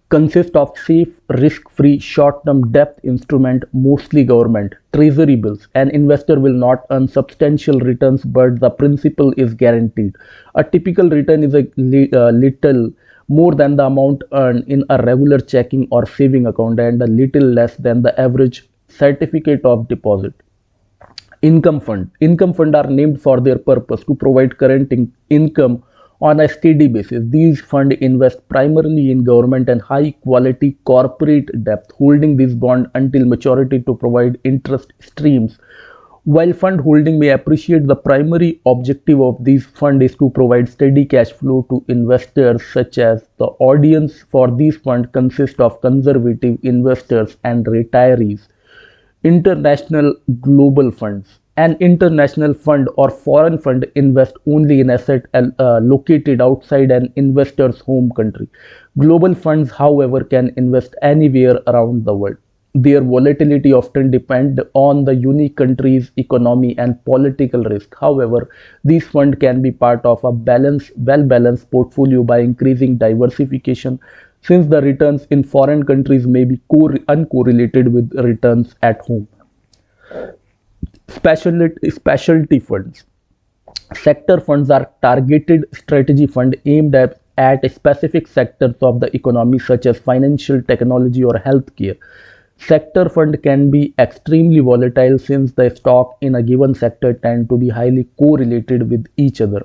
consists 0.09 0.55
of 0.55 0.77
safe 0.79 1.09
risk-free 1.31 1.99
short-term 1.99 2.71
debt 2.71 2.99
instrument 3.03 3.65
mostly 3.73 4.23
government 4.23 4.75
treasury 4.93 5.35
bills. 5.37 5.67
An 5.75 5.91
investor 5.91 6.39
will 6.39 6.53
not 6.53 6.85
earn 6.91 7.09
substantial 7.09 7.81
returns 7.81 8.25
but 8.25 8.61
the 8.61 8.71
principal 8.71 9.35
is 9.37 9.55
guaranteed. 9.55 10.15
A 10.55 10.63
typical 10.63 11.11
return 11.11 11.43
is 11.43 11.55
a 11.55 11.67
uh, 12.17 12.31
little 12.31 12.91
more 13.29 13.55
than 13.55 13.75
the 13.77 13.85
amount 13.85 14.23
earned 14.33 14.65
in 14.69 14.85
a 14.91 15.03
regular 15.03 15.39
checking 15.39 15.89
or 15.91 16.07
saving 16.07 16.47
account 16.47 16.79
and 16.79 17.03
a 17.03 17.07
little 17.07 17.43
less 17.43 17.75
than 17.77 18.03
the 18.03 18.19
average 18.21 18.69
certificate 18.89 19.65
of 19.65 19.89
deposit. 19.89 20.33
Income 21.43 21.81
fund. 21.81 22.11
Income 22.21 22.55
fund 22.55 22.77
are 22.77 22.89
named 22.89 23.21
for 23.21 23.41
their 23.41 23.59
purpose 23.59 24.05
to 24.05 24.15
provide 24.15 24.57
current 24.57 24.93
in 24.93 25.13
income 25.31 25.83
on 26.21 26.41
a 26.41 26.49
steady 26.49 26.89
basis. 26.89 27.23
These 27.29 27.61
funds 27.61 27.97
invest 28.01 28.49
primarily 28.49 29.11
in 29.11 29.25
government 29.25 29.69
and 29.69 29.81
high 29.81 30.13
quality 30.13 30.79
corporate 30.85 31.65
debt, 31.65 31.91
holding 31.97 32.37
this 32.37 32.55
bond 32.55 32.89
until 32.95 33.25
maturity 33.25 33.81
to 33.83 33.95
provide 33.95 34.39
interest 34.45 34.93
streams. 35.01 35.59
While 36.25 36.53
fund 36.53 36.81
holding 36.81 37.19
may 37.19 37.29
appreciate 37.29 37.87
the 37.87 37.97
primary 37.97 38.61
objective 38.67 39.21
of 39.21 39.45
these 39.45 39.65
funds 39.65 40.05
is 40.05 40.17
to 40.17 40.31
provide 40.31 40.69
steady 40.69 41.05
cash 41.05 41.31
flow 41.31 41.67
to 41.71 41.85
investors 41.89 42.63
such 42.73 42.99
as 42.99 43.29
the 43.39 43.47
audience 43.61 44.23
for 44.31 44.51
these 44.51 44.77
funds 44.77 45.09
consists 45.13 45.61
of 45.61 45.81
conservative 45.81 46.59
investors 46.65 47.37
and 47.45 47.67
retirees. 47.67 48.49
International 49.23 50.15
global 50.41 50.91
funds 50.91 51.39
an 51.57 51.77
international 51.81 52.53
fund 52.55 52.89
or 52.97 53.11
foreign 53.11 53.59
fund 53.59 53.87
invest 53.95 54.37
only 54.47 54.81
in 54.81 54.91
asset 54.91 55.25
uh, 55.35 55.81
located 55.83 56.41
outside 56.41 56.91
an 56.91 57.13
investor's 57.17 57.81
home 57.81 58.13
country. 58.13 58.49
Global 58.99 59.35
funds, 59.35 59.71
however, 59.71 60.23
can 60.23 60.53
invest 60.57 60.95
anywhere 61.03 61.61
around 61.67 62.05
the 62.05 62.15
world. 62.15 62.37
Their 62.75 63.01
volatility 63.01 63.73
often 63.73 64.11
depend 64.11 64.61
on 64.75 65.05
the 65.05 65.15
unique 65.15 65.57
country's 65.57 66.11
economy 66.19 66.77
and 66.79 67.03
political 67.07 67.63
risk. 67.65 67.95
However, 67.99 68.51
these 68.85 69.07
funds 69.07 69.39
can 69.41 69.63
be 69.63 69.71
part 69.71 70.05
of 70.05 70.23
a 70.25 70.33
balanced, 70.33 70.93
well-balanced 70.99 71.71
portfolio 71.71 72.23
by 72.23 72.41
increasing 72.41 72.99
diversification 72.99 73.99
since 74.43 74.67
the 74.67 74.83
returns 74.83 75.27
in 75.31 75.43
foreign 75.43 75.85
countries 75.85 76.27
may 76.27 76.45
be 76.45 76.61
uncorrelated 76.69 77.91
with 77.91 78.13
returns 78.15 78.75
at 78.83 79.01
home 79.01 79.27
specialty, 81.09 82.59
funds. 82.59 83.05
Sector 83.95 84.41
funds 84.41 84.71
are 84.71 84.91
targeted 85.03 85.65
strategy 85.73 86.27
fund 86.27 86.57
aimed 86.67 86.95
at, 86.95 87.21
at 87.39 87.71
specific 87.71 88.27
sectors 88.27 88.75
of 88.83 89.01
the 89.01 89.15
economy 89.15 89.59
such 89.59 89.87
as 89.87 89.99
financial, 89.99 90.61
technology 90.63 91.23
or 91.23 91.35
healthcare. 91.35 91.97
Sector 92.59 93.09
fund 93.11 93.43
can 93.43 93.71
be 93.71 93.95
extremely 93.99 94.61
volatile 94.61 95.19
since 95.19 95.53
the 95.53 95.71
stock 95.71 96.17
in 96.21 96.35
a 96.35 96.43
given 96.43 96.75
sector 96.75 97.13
tend 97.13 97.49
to 97.49 97.59
be 97.59 97.69
highly 97.69 98.05
correlated 98.19 98.91
with 98.91 99.07
each 99.17 99.41
other. 99.41 99.65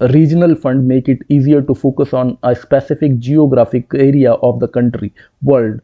Regional 0.00 0.56
fund 0.56 0.88
make 0.88 1.08
it 1.08 1.18
easier 1.28 1.62
to 1.62 1.74
focus 1.74 2.12
on 2.12 2.36
a 2.42 2.56
specific 2.56 3.18
geographic 3.18 3.86
area 3.94 4.32
of 4.32 4.58
the 4.58 4.66
country, 4.66 5.12
world. 5.42 5.80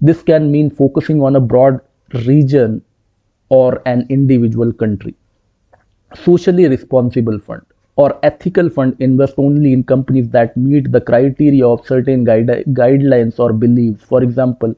This 0.00 0.22
can 0.22 0.52
mean 0.52 0.70
focusing 0.70 1.22
on 1.22 1.34
a 1.34 1.40
broad 1.40 1.80
region 2.26 2.82
or 3.50 3.82
an 3.86 4.06
individual 4.08 4.72
country. 4.72 5.14
Socially 6.14 6.68
responsible 6.68 7.38
fund 7.38 7.62
or 7.96 8.18
ethical 8.22 8.68
fund 8.68 8.94
invest 8.98 9.34
only 9.38 9.72
in 9.72 9.82
companies 9.82 10.28
that 10.28 10.54
meet 10.54 10.92
the 10.92 11.00
criteria 11.00 11.66
of 11.66 11.86
certain 11.86 12.24
guide, 12.24 12.48
guidelines 12.74 13.38
or 13.38 13.54
beliefs. 13.54 14.04
For 14.04 14.22
example, 14.22 14.74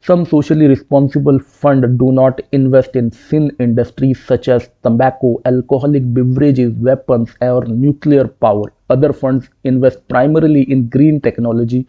some 0.00 0.24
socially 0.24 0.66
responsible 0.66 1.38
fund 1.38 1.98
do 1.98 2.12
not 2.12 2.40
invest 2.52 2.96
in 2.96 3.12
sin 3.12 3.50
industries 3.60 4.24
such 4.24 4.48
as 4.48 4.70
tobacco, 4.82 5.38
alcoholic 5.44 6.02
beverages, 6.14 6.72
weapons, 6.78 7.34
or 7.42 7.66
nuclear 7.66 8.26
power. 8.26 8.72
Other 8.88 9.12
funds 9.12 9.50
invest 9.64 10.08
primarily 10.08 10.62
in 10.70 10.88
green 10.88 11.20
technology 11.20 11.86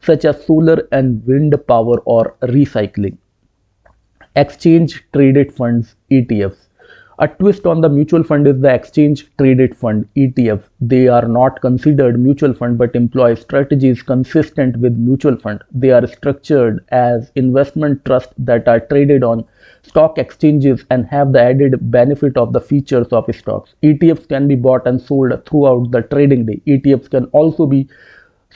such 0.00 0.24
as 0.24 0.44
solar 0.44 0.88
and 0.90 1.24
wind 1.26 1.54
power 1.68 1.98
or 2.00 2.36
recycling 2.42 3.18
exchange 4.36 5.02
traded 5.14 5.50
funds 5.50 5.96
ETFs. 6.10 6.68
A 7.18 7.26
twist 7.26 7.64
on 7.64 7.80
the 7.80 7.88
mutual 7.88 8.22
fund 8.22 8.46
is 8.46 8.60
the 8.60 8.68
exchange 8.68 9.26
traded 9.38 9.74
fund 9.74 10.06
ETF. 10.14 10.64
They 10.82 11.08
are 11.08 11.26
not 11.26 11.62
considered 11.62 12.20
mutual 12.20 12.52
fund 12.52 12.76
but 12.76 12.94
employ 12.94 13.36
strategies 13.36 14.02
consistent 14.02 14.76
with 14.76 14.98
mutual 14.98 15.38
fund. 15.38 15.64
They 15.72 15.92
are 15.92 16.06
structured 16.06 16.84
as 16.90 17.32
investment 17.34 18.04
trusts 18.04 18.34
that 18.36 18.68
are 18.68 18.80
traded 18.80 19.24
on 19.24 19.46
stock 19.82 20.18
exchanges 20.18 20.84
and 20.90 21.06
have 21.06 21.32
the 21.32 21.40
added 21.40 21.90
benefit 21.90 22.36
of 22.36 22.52
the 22.52 22.60
features 22.60 23.06
of 23.12 23.34
stocks. 23.34 23.74
ETFs 23.82 24.28
can 24.28 24.46
be 24.46 24.54
bought 24.54 24.86
and 24.86 25.00
sold 25.00 25.32
throughout 25.46 25.90
the 25.92 26.02
trading 26.02 26.44
day. 26.44 26.60
ETFs 26.66 27.10
can 27.10 27.24
also 27.26 27.64
be 27.64 27.88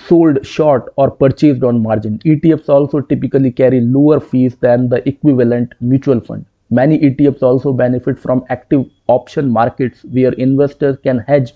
sold 0.08 0.44
short 0.46 0.92
or 0.96 1.10
purchased 1.10 1.62
on 1.62 1.82
margin. 1.82 2.18
ETFs 2.20 2.68
also 2.68 3.00
typically 3.00 3.50
carry 3.50 3.80
lower 3.80 4.20
fees 4.20 4.56
than 4.56 4.88
the 4.88 5.06
equivalent 5.08 5.74
mutual 5.80 6.20
fund. 6.20 6.46
Many 6.70 6.98
ETFs 6.98 7.42
also 7.42 7.72
benefit 7.72 8.18
from 8.18 8.44
active 8.48 8.86
option 9.08 9.50
markets 9.50 10.04
where 10.04 10.32
investors 10.34 10.96
can 11.02 11.18
hedge 11.18 11.52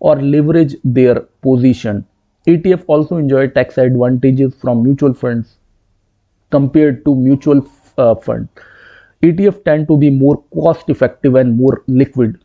or 0.00 0.16
leverage 0.20 0.76
their 0.84 1.20
position. 1.42 2.06
ETF 2.46 2.84
also 2.86 3.16
enjoy 3.16 3.48
tax 3.48 3.78
advantages 3.78 4.54
from 4.54 4.82
mutual 4.82 5.14
funds 5.14 5.56
compared 6.50 7.04
to 7.04 7.14
mutual 7.14 7.66
uh, 7.96 8.14
fund. 8.14 8.48
ETF 9.22 9.64
tend 9.64 9.88
to 9.88 9.96
be 9.96 10.10
more 10.10 10.42
cost 10.54 10.88
effective 10.88 11.34
and 11.34 11.56
more 11.56 11.82
liquid. 11.88 12.38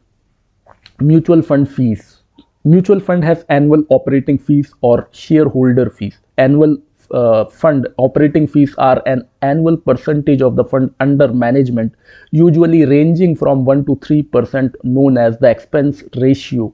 Mutual 1.00 1.42
fund 1.42 1.70
fees 1.70 2.23
mutual 2.64 3.00
fund 3.00 3.24
has 3.24 3.46
annual 3.50 3.84
operating 3.90 4.38
fees 4.38 4.74
or 4.82 5.08
shareholder 5.12 5.90
fees. 5.90 6.18
Annual 6.38 6.78
uh, 7.12 7.46
fund 7.46 7.88
operating 7.98 8.48
fees 8.48 8.74
are 8.78 9.02
an 9.06 9.28
annual 9.42 9.78
percentage 9.78 10.42
of 10.42 10.56
the 10.56 10.64
fund 10.64 10.94
under 11.00 11.28
management 11.28 11.94
usually 12.32 12.86
ranging 12.86 13.36
from 13.36 13.66
1 13.66 13.86
to 13.86 13.96
3 14.02 14.24
percent 14.24 14.76
known 14.84 15.18
as 15.18 15.38
the 15.40 15.50
expense 15.50 16.04
ratio. 16.16 16.74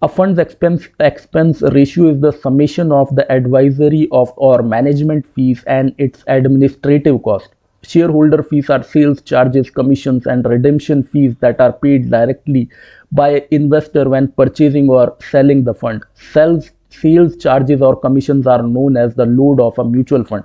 A 0.00 0.08
fund's 0.08 0.38
expense 0.38 0.88
expense 1.00 1.60
ratio 1.62 2.08
is 2.10 2.20
the 2.20 2.32
summation 2.32 2.92
of 2.92 3.14
the 3.16 3.30
advisory 3.30 4.08
of 4.12 4.32
or 4.36 4.62
management 4.62 5.26
fees 5.34 5.64
and 5.66 5.94
its 5.98 6.24
administrative 6.28 7.22
cost 7.24 7.54
shareholder 7.82 8.42
fees 8.42 8.70
are 8.70 8.82
sales 8.82 9.22
charges 9.22 9.70
commissions 9.70 10.26
and 10.26 10.44
redemption 10.44 11.02
fees 11.02 11.34
that 11.40 11.60
are 11.60 11.72
paid 11.72 12.10
directly 12.10 12.68
by 13.12 13.46
investor 13.50 14.08
when 14.08 14.28
purchasing 14.32 14.88
or 14.88 15.16
selling 15.30 15.64
the 15.64 15.74
fund. 15.74 16.02
Sales, 16.14 16.70
sales 16.90 17.36
charges 17.36 17.80
or 17.80 17.94
commissions 17.96 18.46
are 18.46 18.62
known 18.62 18.96
as 18.96 19.14
the 19.14 19.26
load 19.26 19.60
of 19.60 19.78
a 19.78 19.84
mutual 19.84 20.24
fund. 20.24 20.44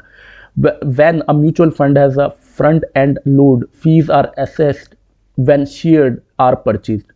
When 0.55 1.23
a 1.27 1.33
mutual 1.33 1.71
fund 1.71 1.97
has 1.97 2.17
a 2.17 2.31
front 2.39 2.83
end 2.95 3.19
load, 3.25 3.67
fees 3.73 4.09
are 4.09 4.31
assessed 4.37 4.95
when 5.35 5.65
shared 5.65 6.23
are 6.37 6.55
purchased. 6.55 7.07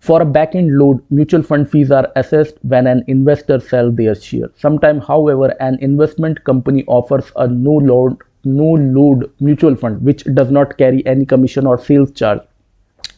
For 0.00 0.22
a 0.22 0.24
back 0.24 0.54
end 0.54 0.78
load, 0.78 1.02
mutual 1.10 1.42
fund 1.42 1.70
fees 1.70 1.90
are 1.90 2.10
assessed 2.16 2.56
when 2.62 2.86
an 2.86 3.04
investor 3.06 3.60
sells 3.60 3.96
their 3.96 4.14
share. 4.14 4.50
Sometimes, 4.56 5.04
however, 5.06 5.54
an 5.60 5.78
investment 5.80 6.42
company 6.44 6.84
offers 6.86 7.32
a 7.36 7.48
no 7.48 7.72
load 7.72 8.16
no 8.56 8.70
load 8.98 9.30
mutual 9.40 9.76
fund 9.76 10.02
which 10.02 10.24
does 10.34 10.50
not 10.50 10.76
carry 10.78 11.04
any 11.06 11.26
commission 11.34 11.66
or 11.66 11.78
sales 11.78 12.12
charge 12.12 12.40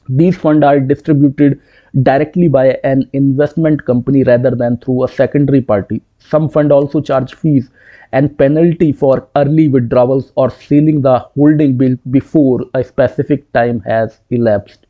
these 0.08 0.36
funds 0.36 0.64
are 0.64 0.80
distributed 0.80 1.60
directly 2.02 2.48
by 2.48 2.78
an 2.84 3.08
investment 3.12 3.84
company 3.84 4.24
rather 4.24 4.50
than 4.50 4.76
through 4.78 5.04
a 5.04 5.08
secondary 5.08 5.60
party. 5.60 6.02
Some 6.18 6.48
fund 6.48 6.72
also 6.72 7.00
charge 7.00 7.34
fees 7.34 7.70
and 8.12 8.36
penalty 8.36 8.92
for 8.92 9.28
early 9.36 9.68
withdrawals 9.68 10.32
or 10.34 10.50
selling 10.50 11.02
the 11.02 11.20
holding 11.20 11.76
bill 11.76 11.96
before 12.10 12.64
a 12.74 12.82
specific 12.82 13.52
time 13.52 13.80
has 13.80 14.20
elapsed. 14.30 14.86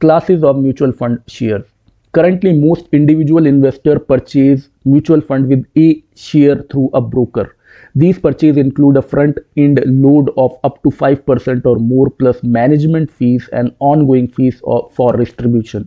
Classes 0.00 0.44
of 0.44 0.56
mutual 0.58 0.92
fund 0.92 1.20
shares. 1.26 1.64
Currently, 2.12 2.52
most 2.52 2.88
individual 2.92 3.46
investors 3.46 4.00
purchase 4.06 4.68
mutual 4.84 5.20
fund 5.20 5.48
with 5.48 5.66
a 5.76 6.02
share 6.14 6.62
through 6.70 6.90
a 6.94 7.00
broker. 7.00 7.56
These 7.96 8.18
purchases 8.18 8.56
include 8.56 8.96
a 8.96 9.02
front-end 9.02 9.80
load 9.86 10.30
of 10.36 10.58
up 10.64 10.82
to 10.82 10.88
5% 10.90 11.64
or 11.64 11.76
more 11.76 12.10
plus 12.10 12.42
management 12.42 13.08
fees 13.08 13.48
and 13.52 13.72
ongoing 13.78 14.26
fees 14.26 14.60
for 14.90 15.16
distribution, 15.16 15.86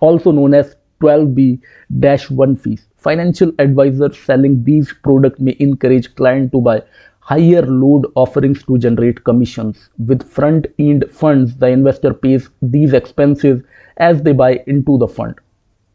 also 0.00 0.30
known 0.30 0.52
as 0.52 0.76
12B-1 1.00 2.60
fees. 2.60 2.86
Financial 2.96 3.50
advisors 3.58 4.18
selling 4.18 4.62
these 4.64 4.92
products 5.04 5.40
may 5.40 5.56
encourage 5.58 6.14
clients 6.16 6.52
to 6.52 6.60
buy 6.60 6.82
higher 7.20 7.62
load 7.62 8.06
offerings 8.14 8.62
to 8.64 8.76
generate 8.76 9.24
commissions. 9.24 9.88
With 9.98 10.28
front-end 10.28 11.06
funds, 11.10 11.56
the 11.56 11.68
investor 11.68 12.12
pays 12.12 12.50
these 12.60 12.92
expenses 12.92 13.62
as 13.96 14.22
they 14.22 14.32
buy 14.32 14.62
into 14.66 14.98
the 14.98 15.08
fund. 15.08 15.34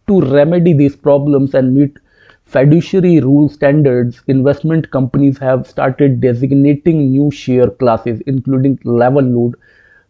To 0.08 0.22
remedy 0.22 0.74
these 0.74 0.96
problems 0.96 1.54
and 1.54 1.76
meet 1.76 1.98
fiduciary 2.46 3.20
rule 3.20 3.50
standards, 3.50 4.22
investment 4.28 4.92
companies 4.92 5.38
have 5.38 5.68
started 5.68 6.22
designating 6.22 7.12
new 7.12 7.32
share 7.32 7.70
classes, 7.70 8.22
including 8.28 8.80
level 8.84 9.24
load 9.24 9.56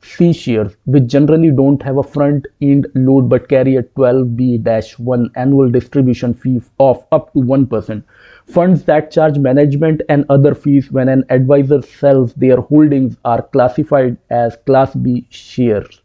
C 0.03 0.33
shares, 0.33 0.75
which 0.85 1.05
generally 1.05 1.51
don't 1.51 1.81
have 1.83 1.97
a 1.97 2.03
front 2.03 2.47
end 2.59 2.87
load 2.95 3.29
but 3.29 3.47
carry 3.47 3.75
a 3.75 3.83
12B-1 3.83 5.29
annual 5.35 5.69
distribution 5.69 6.33
fee 6.33 6.59
of 6.79 7.05
up 7.11 7.31
to 7.33 7.39
1%. 7.39 8.03
Funds 8.47 8.83
that 8.85 9.11
charge 9.11 9.37
management 9.37 10.01
and 10.09 10.25
other 10.29 10.55
fees 10.55 10.91
when 10.91 11.07
an 11.07 11.23
advisor 11.29 11.83
sells 11.83 12.33
their 12.33 12.57
holdings 12.57 13.15
are 13.25 13.43
classified 13.43 14.17
as 14.31 14.57
Class 14.65 14.95
B 14.95 15.27
shares. 15.29 16.01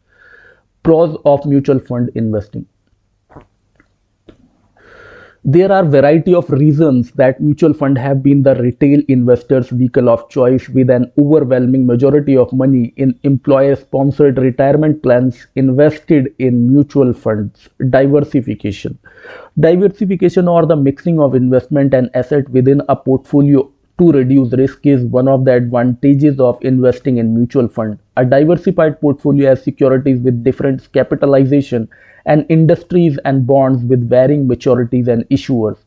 Pros 0.82 1.16
of 1.24 1.46
mutual 1.46 1.78
fund 1.78 2.10
investing. 2.14 2.66
There 5.48 5.70
are 5.70 5.84
variety 5.84 6.34
of 6.34 6.50
reasons 6.50 7.12
that 7.12 7.40
mutual 7.40 7.72
fund 7.72 7.96
have 7.98 8.20
been 8.20 8.42
the 8.42 8.56
retail 8.56 9.00
investors 9.06 9.68
vehicle 9.68 10.08
of 10.08 10.28
choice 10.28 10.68
with 10.68 10.90
an 10.90 11.12
overwhelming 11.16 11.86
majority 11.86 12.36
of 12.36 12.52
money 12.52 12.92
in 12.96 13.16
employer 13.22 13.76
sponsored 13.76 14.38
retirement 14.38 15.04
plans 15.04 15.46
invested 15.54 16.34
in 16.40 16.68
mutual 16.68 17.12
funds. 17.12 17.68
Diversification. 17.90 18.98
Diversification 19.60 20.48
or 20.48 20.66
the 20.66 20.74
mixing 20.74 21.20
of 21.20 21.36
investment 21.36 21.94
and 21.94 22.10
asset 22.14 22.48
within 22.48 22.82
a 22.88 22.96
portfolio 22.96 23.70
to 24.00 24.10
reduce 24.10 24.52
risk 24.54 24.84
is 24.84 25.04
one 25.04 25.28
of 25.28 25.44
the 25.44 25.52
advantages 25.52 26.40
of 26.40 26.58
investing 26.62 27.18
in 27.18 27.36
mutual 27.36 27.68
fund. 27.68 28.00
A 28.16 28.24
diversified 28.24 29.00
portfolio 29.00 29.50
has 29.50 29.62
securities 29.62 30.18
with 30.18 30.42
different 30.42 30.92
capitalization 30.92 31.88
and 32.26 32.44
industries 32.48 33.18
and 33.24 33.46
bonds 33.46 33.82
with 33.84 34.08
varying 34.08 34.46
maturities 34.46 35.08
and 35.08 35.24
issuers. 35.28 35.78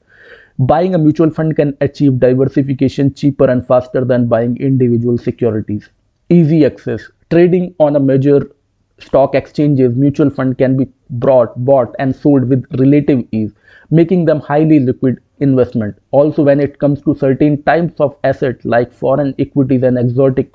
Buying 0.58 0.96
a 0.96 0.98
mutual 0.98 1.30
fund 1.30 1.56
can 1.56 1.78
achieve 1.82 2.20
diversification 2.20 3.14
cheaper 3.14 3.46
and 3.50 3.66
faster 3.66 4.04
than 4.04 4.28
buying 4.28 4.58
individual 4.58 5.18
securities. 5.18 5.90
Easy 6.30 6.66
access. 6.66 7.02
Trading 7.30 7.74
on 7.80 7.96
a 7.96 8.00
major 8.00 8.50
stock 9.00 9.36
exchanges, 9.36 9.96
mutual 9.96 10.30
fund 10.30 10.58
can 10.58 10.76
be 10.76 10.88
brought, 11.10 11.54
bought 11.64 11.96
and 12.00 12.16
sold 12.16 12.50
with 12.50 12.66
relative 12.78 13.26
ease, 13.32 13.54
making 13.90 14.26
them 14.26 14.40
highly 14.42 14.80
liquid 14.80 15.20
investment. 15.40 15.98
Also, 16.12 16.44
when 16.44 16.60
it 16.60 16.80
comes 16.80 17.02
to 17.04 17.16
certain 17.16 17.64
types 17.64 18.00
of 18.00 18.16
assets 18.24 18.66
like 18.66 18.92
foreign 18.92 19.34
equities 19.40 19.84
and 19.84 19.98
exotic 19.98 20.52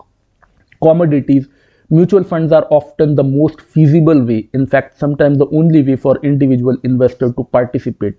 commodities, 0.83 1.49
Mutual 1.91 2.25
funds 2.25 2.51
are 2.51 2.67
often 2.71 3.15
the 3.15 3.23
most 3.23 3.61
feasible 3.61 4.25
way, 4.25 4.49
in 4.55 4.67
fact, 4.67 4.99
sometimes 4.99 5.39
the 5.39 5.47
only 5.49 5.83
way 5.83 5.97
for 5.97 6.19
individual 6.23 6.77
investor 6.83 7.31
to 7.33 7.45
participate. 7.45 8.15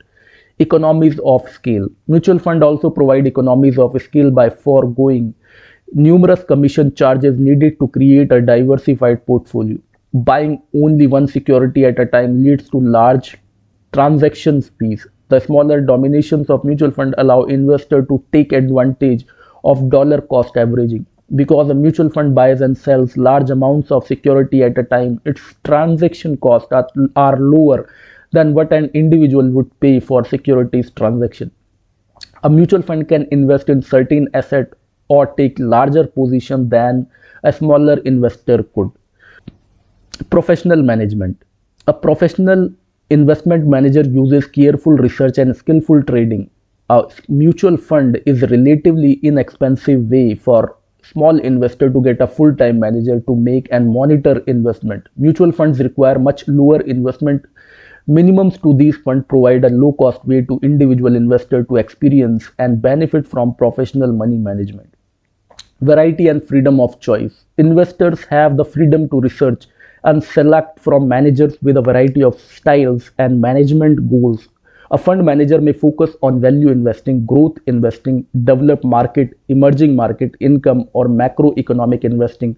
Economies 0.60 1.20
of 1.26 1.50
scale. 1.50 1.88
Mutual 2.08 2.38
fund 2.38 2.64
also 2.64 2.92
provide 2.92 3.26
economies 3.26 3.80
of 3.80 4.00
scale 4.02 4.30
by 4.30 4.50
foregoing 4.50 5.34
numerous 5.94 6.44
commission 6.44 6.94
charges 6.94 7.40
needed 7.40 7.80
to 7.80 7.88
create 7.88 8.32
a 8.32 8.40
diversified 8.40 9.26
portfolio. 9.26 9.78
Buying 10.14 10.62
only 10.76 11.08
one 11.08 11.28
security 11.28 11.86
at 11.86 12.00
a 12.00 12.06
time 12.06 12.44
leads 12.44 12.70
to 12.70 12.80
large 12.80 13.36
transaction 13.94 14.62
fees. 14.62 15.08
The 15.30 15.40
smaller 15.40 15.82
dominations 15.82 16.52
of 16.52 16.64
mutual 16.64 16.92
fund 16.92 17.16
allow 17.18 17.44
investor 17.44 18.04
to 18.06 18.24
take 18.32 18.52
advantage 18.52 19.26
of 19.64 19.90
dollar 19.90 20.22
cost 20.22 20.56
averaging 20.56 21.08
because 21.36 21.70
a 21.70 21.74
mutual 21.74 22.10
fund 22.10 22.36
buys 22.36 22.62
and 22.62 22.78
sells 22.78 23.18
large 23.18 23.50
amounts 23.50 23.92
of 23.92 24.06
security 24.06 24.64
at 24.64 24.78
a 24.78 24.84
time, 24.84 25.20
its 25.26 25.42
transaction 25.64 26.38
costs 26.38 26.72
are, 26.72 26.88
are 27.16 27.38
lower 27.38 27.90
than 28.32 28.54
what 28.54 28.72
an 28.72 28.90
individual 28.94 29.50
would 29.50 29.80
pay 29.80 30.00
for 30.00 30.24
securities 30.26 30.92
transaction. 30.92 31.52
A 32.44 32.50
mutual 32.50 32.82
fund 32.82 33.08
can 33.10 33.28
invest 33.32 33.70
in 33.70 33.82
certain 33.82 34.28
asset 34.34 34.74
or 35.08 35.28
take 35.28 35.58
larger 35.60 36.06
position 36.08 36.70
than 36.70 37.08
a 37.44 37.52
smaller 37.52 37.98
investor 38.00 38.64
could. 38.76 38.92
Professional 40.30 40.82
management. 40.82 41.42
A 41.88 41.94
professional 41.94 42.70
investment 43.10 43.68
manager 43.68 44.02
uses 44.02 44.48
careful 44.48 44.94
research 44.94 45.38
and 45.38 45.56
skillful 45.56 46.02
trading. 46.04 46.50
A 46.90 47.04
mutual 47.28 47.78
fund 47.78 48.22
is 48.26 48.42
relatively 48.44 49.14
inexpensive 49.24 50.10
way 50.10 50.36
for 50.36 50.78
small 51.12 51.40
investor 51.40 51.90
to 51.90 52.02
get 52.02 52.22
a 52.22 52.28
full-time 52.28 52.80
manager 52.80 53.20
to 53.22 53.36
make 53.36 53.68
and 53.72 53.92
monitor 53.92 54.40
investment. 54.48 55.08
Mutual 55.18 55.52
funds 55.52 55.80
require 55.80 56.20
much 56.20 56.48
lower 56.48 56.82
investment 56.82 57.46
minimums 58.08 58.62
to 58.62 58.74
these 58.78 58.96
funds 58.98 59.26
provide 59.28 59.66
a 59.66 59.70
low 59.70 59.92
cost 59.94 60.24
way 60.26 60.42
to 60.42 60.60
individual 60.62 61.16
investor 61.16 61.64
to 61.64 61.78
experience 61.78 62.52
and 62.60 62.82
benefit 62.82 63.28
from 63.28 63.56
professional 63.56 64.12
money 64.12 64.38
management. 64.38 64.94
Variety 65.82 66.28
and 66.28 66.48
freedom 66.48 66.80
of 66.80 67.00
choice. 67.00 67.46
Investors 67.58 68.24
have 68.26 68.58
the 68.58 68.66
freedom 68.66 69.10
to 69.10 69.20
research 69.22 69.66
and 70.04 70.24
select 70.24 70.80
from 70.80 71.08
managers 71.08 71.58
with 71.64 71.78
a 71.78 71.82
variety 71.82 72.24
of 72.24 72.40
styles 72.40 73.10
and 73.18 73.42
management 73.42 74.08
goals 74.08 74.48
a 74.92 74.98
fund 74.98 75.26
manager 75.26 75.60
may 75.60 75.74
focus 75.74 76.16
on 76.22 76.40
value 76.42 76.70
investing, 76.70 77.26
growth 77.26 77.58
investing, 77.66 78.26
developed 78.44 78.84
market, 78.84 79.38
emerging 79.50 79.96
market, 79.96 80.36
income, 80.40 80.88
or 80.94 81.08
macroeconomic 81.08 82.04
investing, 82.04 82.56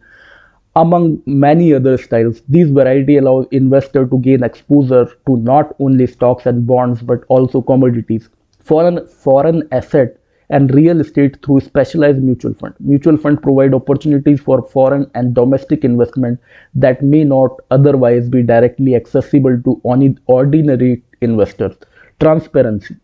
among 0.75 1.21
many 1.25 1.73
other 1.73 1.97
styles. 1.97 2.41
These 2.49 2.69
variety 2.69 3.17
allows 3.17 3.47
investor 3.51 4.05
to 4.05 4.19
gain 4.19 4.43
exposure 4.43 5.05
to 5.25 5.37
not 5.37 5.75
only 5.79 6.05
stocks 6.05 6.45
and 6.45 6.67
bonds 6.67 7.01
but 7.01 7.23
also 7.29 7.61
commodities, 7.61 8.29
foreign 8.59 9.07
foreign 9.07 9.67
asset 9.71 10.17
and 10.49 10.73
real 10.73 11.01
estate 11.01 11.43
through 11.43 11.59
specialized 11.59 12.21
mutual 12.21 12.53
fund. 12.53 12.73
Mutual 12.79 13.17
fund 13.17 13.41
provide 13.41 13.73
opportunities 13.73 14.39
for 14.39 14.61
foreign 14.61 15.09
and 15.13 15.33
domestic 15.33 15.83
investment 15.83 16.39
that 16.73 17.01
may 17.01 17.23
not 17.23 17.51
otherwise 17.71 18.29
be 18.29 18.43
directly 18.43 18.95
accessible 18.95 19.61
to 19.63 19.81
ordinary 19.83 21.03
investors. 21.21 21.75
Transparency. 22.19 22.95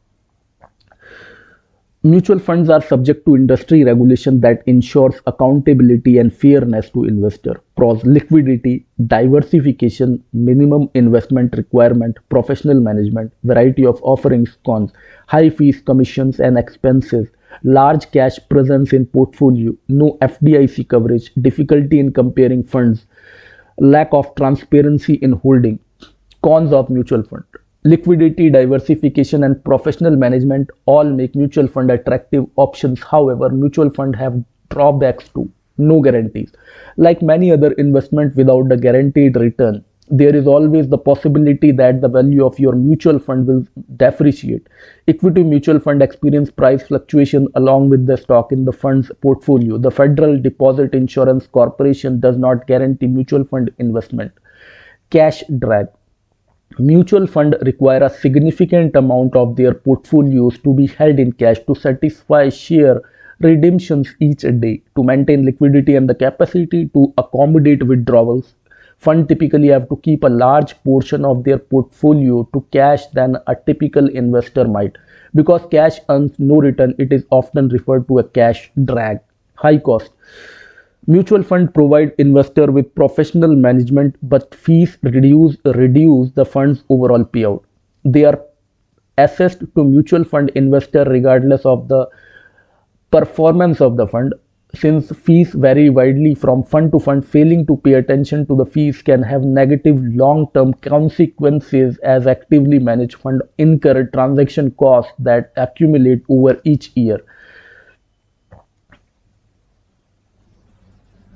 Mutual 2.02 2.40
funds 2.40 2.68
are 2.68 2.82
subject 2.82 3.28
to 3.28 3.36
industry 3.36 3.84
regulation 3.84 4.40
that 4.42 4.64
ensures 4.66 5.22
accountability 5.28 6.18
and 6.18 6.34
fairness 6.34 6.90
to 6.90 7.04
investor. 7.04 7.62
Pros 7.76 8.04
liquidity, 8.06 8.88
diversification, 9.06 10.24
minimum 10.34 10.90
investment 10.96 11.56
requirement, 11.56 12.18
professional 12.30 12.80
management, 12.80 13.32
variety 13.44 13.86
of 13.86 14.02
offerings, 14.02 14.58
cons, 14.66 14.92
high 15.28 15.52
fees, 15.52 15.80
commissions 15.80 16.40
and 16.40 16.58
expenses, 16.58 17.30
large 17.64 18.10
cash 18.10 18.40
presence 18.50 18.94
in 18.94 19.06
portfolio, 19.06 19.78
no 19.90 20.18
FDIC 20.24 20.90
coverage, 20.90 21.32
difficulty 21.36 22.00
in 22.00 22.12
comparing 22.12 22.64
funds, 22.64 23.06
lack 23.78 24.10
of 24.12 24.34
transparency 24.34 25.14
in 25.14 25.34
holding, 25.34 25.78
cons 26.42 26.74
of 26.74 26.90
mutual 26.90 27.22
fund 27.22 27.44
liquidity, 27.84 28.50
diversification, 28.50 29.44
and 29.44 29.64
professional 29.64 30.16
management 30.16 30.70
all 30.86 31.04
make 31.04 31.36
mutual 31.36 31.68
fund 31.68 31.92
attractive 31.92 32.46
options. 32.56 33.02
However, 33.04 33.50
mutual 33.50 33.90
fund 33.90 34.16
have 34.16 34.44
drawbacks 34.70 35.30
too. 35.30 35.52
No 35.78 36.02
guarantees. 36.02 36.52
Like 36.98 37.22
many 37.22 37.52
other 37.52 37.72
investment 37.74 38.36
without 38.36 38.72
a 38.72 38.78
guaranteed 38.78 39.36
return, 39.36 39.84
there 40.10 40.36
is 40.36 40.46
always 40.46 40.88
the 40.90 40.98
possibility 40.98 41.72
that 41.72 42.02
the 42.02 42.08
value 42.08 42.46
of 42.46 42.60
your 42.60 42.74
mutual 42.74 43.20
fund 43.20 43.48
will 43.48 43.66
depreciate. 43.98 44.68
Equity 45.08 45.44
mutual 45.44 45.80
fund 45.80 46.02
experience 46.02 46.52
price 46.52 46.84
fluctuation 46.84 47.48
along 47.56 47.90
with 47.90 48.06
the 48.06 48.18
stock 48.18 48.52
in 48.52 48.66
the 48.66 48.72
fund's 48.72 49.12
portfolio. 49.22 49.78
The 49.78 49.92
Federal 49.92 50.40
Deposit 50.40 50.94
Insurance 50.94 51.48
Corporation 51.48 52.20
does 52.20 52.38
not 52.38 52.68
guarantee 52.68 53.08
mutual 53.08 53.44
fund 53.46 53.72
investment. 53.80 54.32
Cash 55.10 55.44
drag 55.58 55.88
Mutual 56.80 57.28
fund 57.28 57.56
require 57.62 58.04
a 58.04 58.10
significant 58.10 58.96
amount 58.96 59.36
of 59.36 59.56
their 59.56 59.76
portfolios 59.76 60.58
to 60.60 60.74
be 60.74 60.88
held 60.88 61.20
in 61.20 61.32
cash 61.32 61.60
to 61.68 61.76
satisfy 61.76 62.50
share 62.50 63.00
redemptions 63.42 64.16
each 64.20 64.42
day, 64.42 64.82
to 64.96 65.04
maintain 65.04 65.46
liquidity 65.46 65.96
and 65.96 66.10
the 66.10 66.16
capacity 66.16 66.88
to 66.88 67.14
accommodate 67.20 67.84
withdrawals. 67.86 68.56
Fund 68.98 69.30
typically 69.30 69.68
have 69.68 69.88
to 69.90 69.98
keep 69.98 70.24
a 70.24 70.30
large 70.30 70.76
portion 70.84 71.26
of 71.26 71.44
their 71.44 71.60
portfolio 71.60 72.50
to 72.54 72.66
cash 72.72 73.06
than 73.08 73.38
a 73.46 73.56
typical 73.56 74.08
investor 74.08 74.68
might. 74.68 74.98
Because 75.36 75.62
cash 75.70 76.00
earns 76.10 76.40
no 76.40 76.56
return, 76.56 76.96
it 76.98 77.14
is 77.14 77.26
often 77.30 77.68
referred 77.68 78.08
to 78.08 78.20
a 78.20 78.24
cash 78.24 78.72
drag. 78.86 79.20
High 79.56 79.78
cost. 79.78 80.12
Mutual 81.06 81.44
fund 81.44 81.74
provide 81.74 82.14
investor 82.18 82.72
with 82.72 82.96
professional 82.96 83.56
management, 83.58 84.16
but 84.24 84.56
fees 84.56 84.98
reduce 85.02 85.58
reduce 85.66 86.32
the 86.32 86.46
fund's 86.46 86.86
overall 86.90 87.26
payout. 87.26 87.62
They 88.06 88.24
are 88.24 88.42
assessed 89.18 89.60
to 89.76 89.84
mutual 89.84 90.24
fund 90.24 90.52
investor 90.56 91.04
regardless 91.04 91.66
of 91.66 91.90
the 91.90 92.08
performance 93.12 93.82
of 93.82 93.98
the 93.98 94.08
fund. 94.08 94.34
Since 94.76 95.12
fees 95.12 95.52
vary 95.54 95.90
widely 95.90 96.36
from 96.36 96.64
fund 96.64 96.94
to 96.94 97.00
fund, 97.00 97.28
failing 97.28 97.66
to 97.68 97.76
pay 97.76 97.96
attention 97.96 98.46
to 98.48 98.56
the 98.56 98.66
fees 98.66 99.02
can 99.02 99.22
have 99.24 99.44
negative 99.44 100.02
long-term 100.16 100.74
consequences 100.76 101.98
as 101.98 102.28
actively 102.28 102.80
managed 102.80 103.16
fund 103.16 103.42
incur 103.58 104.06
transaction 104.14 104.72
costs 104.72 105.12
that 105.20 105.52
accumulate 105.58 106.24
over 106.30 106.62
each 106.64 106.92
year. 106.96 107.20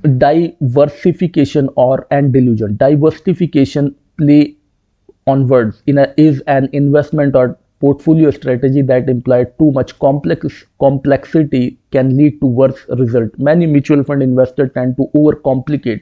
Diversification 0.08 1.70
or 1.76 2.08
and 2.12 2.34
dilution. 2.34 2.78
Diversification 2.78 3.96
play 4.18 4.56
on 5.28 5.48
words 5.48 5.84
in 5.88 5.98
a, 5.98 6.14
is 6.18 6.42
an 6.48 6.70
investment 6.74 7.36
or 7.36 7.58
portfolio 7.80 8.32
strategy 8.32 8.82
that 8.82 9.10
imply 9.10 9.44
too 9.60 9.72
much 9.72 9.98
complex 10.00 10.66
complexity 10.80 11.78
can 11.92 12.18
lead 12.18 12.40
to 12.42 12.48
worse 12.48 12.86
result. 12.98 13.32
Many 13.38 13.68
mutual 13.68 14.04
fund 14.04 14.24
investors 14.24 14.72
tend 14.74 14.98
to 14.98 15.08
overcomplicate 15.16 16.02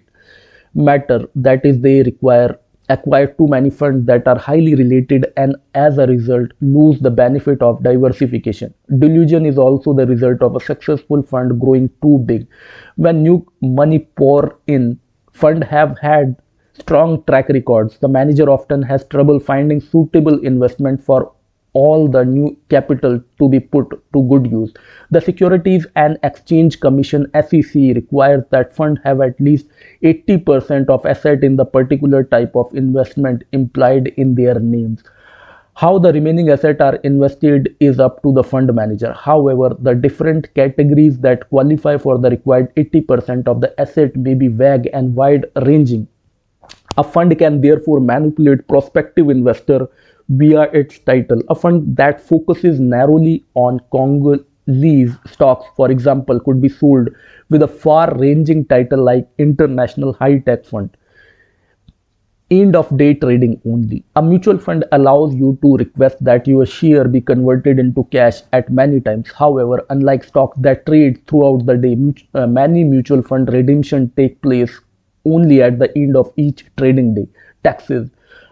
matter 0.73 1.27
that 1.35 1.65
is 1.65 1.79
they 1.79 2.03
require 2.03 2.57
acquire 2.89 3.27
too 3.27 3.47
many 3.47 3.69
funds 3.69 4.05
that 4.05 4.27
are 4.27 4.37
highly 4.37 4.75
related 4.75 5.25
and 5.37 5.55
as 5.73 5.97
a 5.97 6.07
result 6.07 6.51
lose 6.61 6.99
the 6.99 7.11
benefit 7.11 7.61
of 7.61 7.81
diversification. 7.83 8.73
Dilution 8.99 9.45
is 9.45 9.57
also 9.57 9.93
the 9.93 10.05
result 10.05 10.41
of 10.41 10.55
a 10.55 10.59
successful 10.59 11.23
fund 11.23 11.59
growing 11.59 11.89
too 12.01 12.19
big. 12.25 12.47
When 12.95 13.23
new 13.23 13.45
money 13.61 13.99
pour 13.99 14.59
in, 14.67 14.99
fund 15.31 15.63
have 15.63 15.97
had 15.99 16.35
strong 16.73 17.23
track 17.25 17.49
records. 17.49 17.97
The 17.99 18.07
manager 18.07 18.49
often 18.49 18.81
has 18.83 19.05
trouble 19.05 19.39
finding 19.39 19.81
suitable 19.81 20.39
investment 20.39 21.03
for 21.03 21.31
all 21.75 22.07
the 22.07 22.23
new 22.25 22.57
capital 22.69 23.21
to 23.39 23.49
be 23.49 23.59
put 23.59 23.89
to 24.13 24.23
good 24.29 24.49
use. 24.49 24.73
The 25.11 25.21
Securities 25.21 25.85
and 25.95 26.17
Exchange 26.23 26.79
Commission 26.79 27.27
SEC 27.33 27.73
requires 27.99 28.43
that 28.51 28.75
fund 28.75 28.99
have 29.03 29.21
at 29.21 29.39
least 29.39 29.67
80% 30.01 30.89
of 30.89 31.05
asset 31.05 31.43
in 31.43 31.57
the 31.57 31.65
particular 31.65 32.23
type 32.23 32.55
of 32.55 32.73
investment 32.73 33.43
implied 33.51 34.07
in 34.17 34.35
their 34.35 34.59
names. 34.59 35.03
How 35.75 35.99
the 35.99 36.13
remaining 36.13 36.49
assets 36.51 36.79
are 36.79 36.95
invested 37.03 37.75
is 37.81 37.99
up 37.99 38.23
to 38.23 38.31
the 38.31 38.43
fund 38.43 38.73
manager. 38.73 39.11
However, 39.11 39.75
the 39.77 39.93
different 39.93 40.53
categories 40.53 41.19
that 41.19 41.49
qualify 41.49 41.97
for 41.97 42.17
the 42.17 42.29
required 42.29 42.73
80% 42.75 43.49
of 43.49 43.59
the 43.59 43.77
asset 43.79 44.15
may 44.15 44.35
be 44.35 44.47
vague 44.47 44.89
and 44.93 45.13
wide 45.13 45.47
ranging. 45.65 46.07
A 46.97 47.03
fund 47.03 47.37
can 47.37 47.59
therefore 47.59 47.99
manipulate 47.99 48.65
prospective 48.69 49.29
investor 49.29 49.89
via 50.29 50.63
its 50.73 50.99
title. 50.99 51.41
A 51.49 51.55
fund 51.55 51.95
that 51.97 52.19
focuses 52.19 52.79
narrowly 52.79 53.43
on 53.53 53.79
Congolese 53.91 55.15
stocks, 55.27 55.65
for 55.75 55.91
example, 55.91 56.39
could 56.39 56.61
be 56.61 56.69
sold 56.69 57.09
with 57.49 57.61
a 57.61 57.67
far-ranging 57.67 58.65
title 58.65 59.03
like 59.03 59.27
International 59.37 60.13
High 60.13 60.39
Tech 60.39 60.65
Fund. 60.65 60.95
End 62.51 62.75
of 62.75 62.95
day 62.95 63.15
trading 63.15 63.59
only. 63.65 64.03
A 64.15 64.21
mutual 64.21 64.59
fund 64.59 64.85
allows 64.91 65.33
you 65.33 65.57
to 65.63 65.77
request 65.77 66.23
that 66.23 66.47
your 66.47 66.65
share 66.65 67.07
be 67.07 67.19
converted 67.19 67.79
into 67.79 68.03
cash 68.11 68.41
at 68.53 68.69
many 68.71 69.01
times. 69.01 69.31
However, 69.31 69.83
unlike 69.89 70.23
stocks 70.23 70.55
that 70.59 70.85
trade 70.85 71.25
throughout 71.27 71.65
the 71.65 71.75
day, 71.75 71.97
uh, 72.35 72.45
many 72.45 72.83
mutual 72.83 73.23
fund 73.23 73.51
redemption 73.51 74.11
take 74.15 74.39
place 74.43 74.79
only 75.25 75.63
at 75.63 75.79
the 75.79 75.95
end 75.97 76.15
of 76.15 76.31
each 76.37 76.65
trading 76.77 77.15
day. 77.15 77.27
Taxes. 77.63 78.11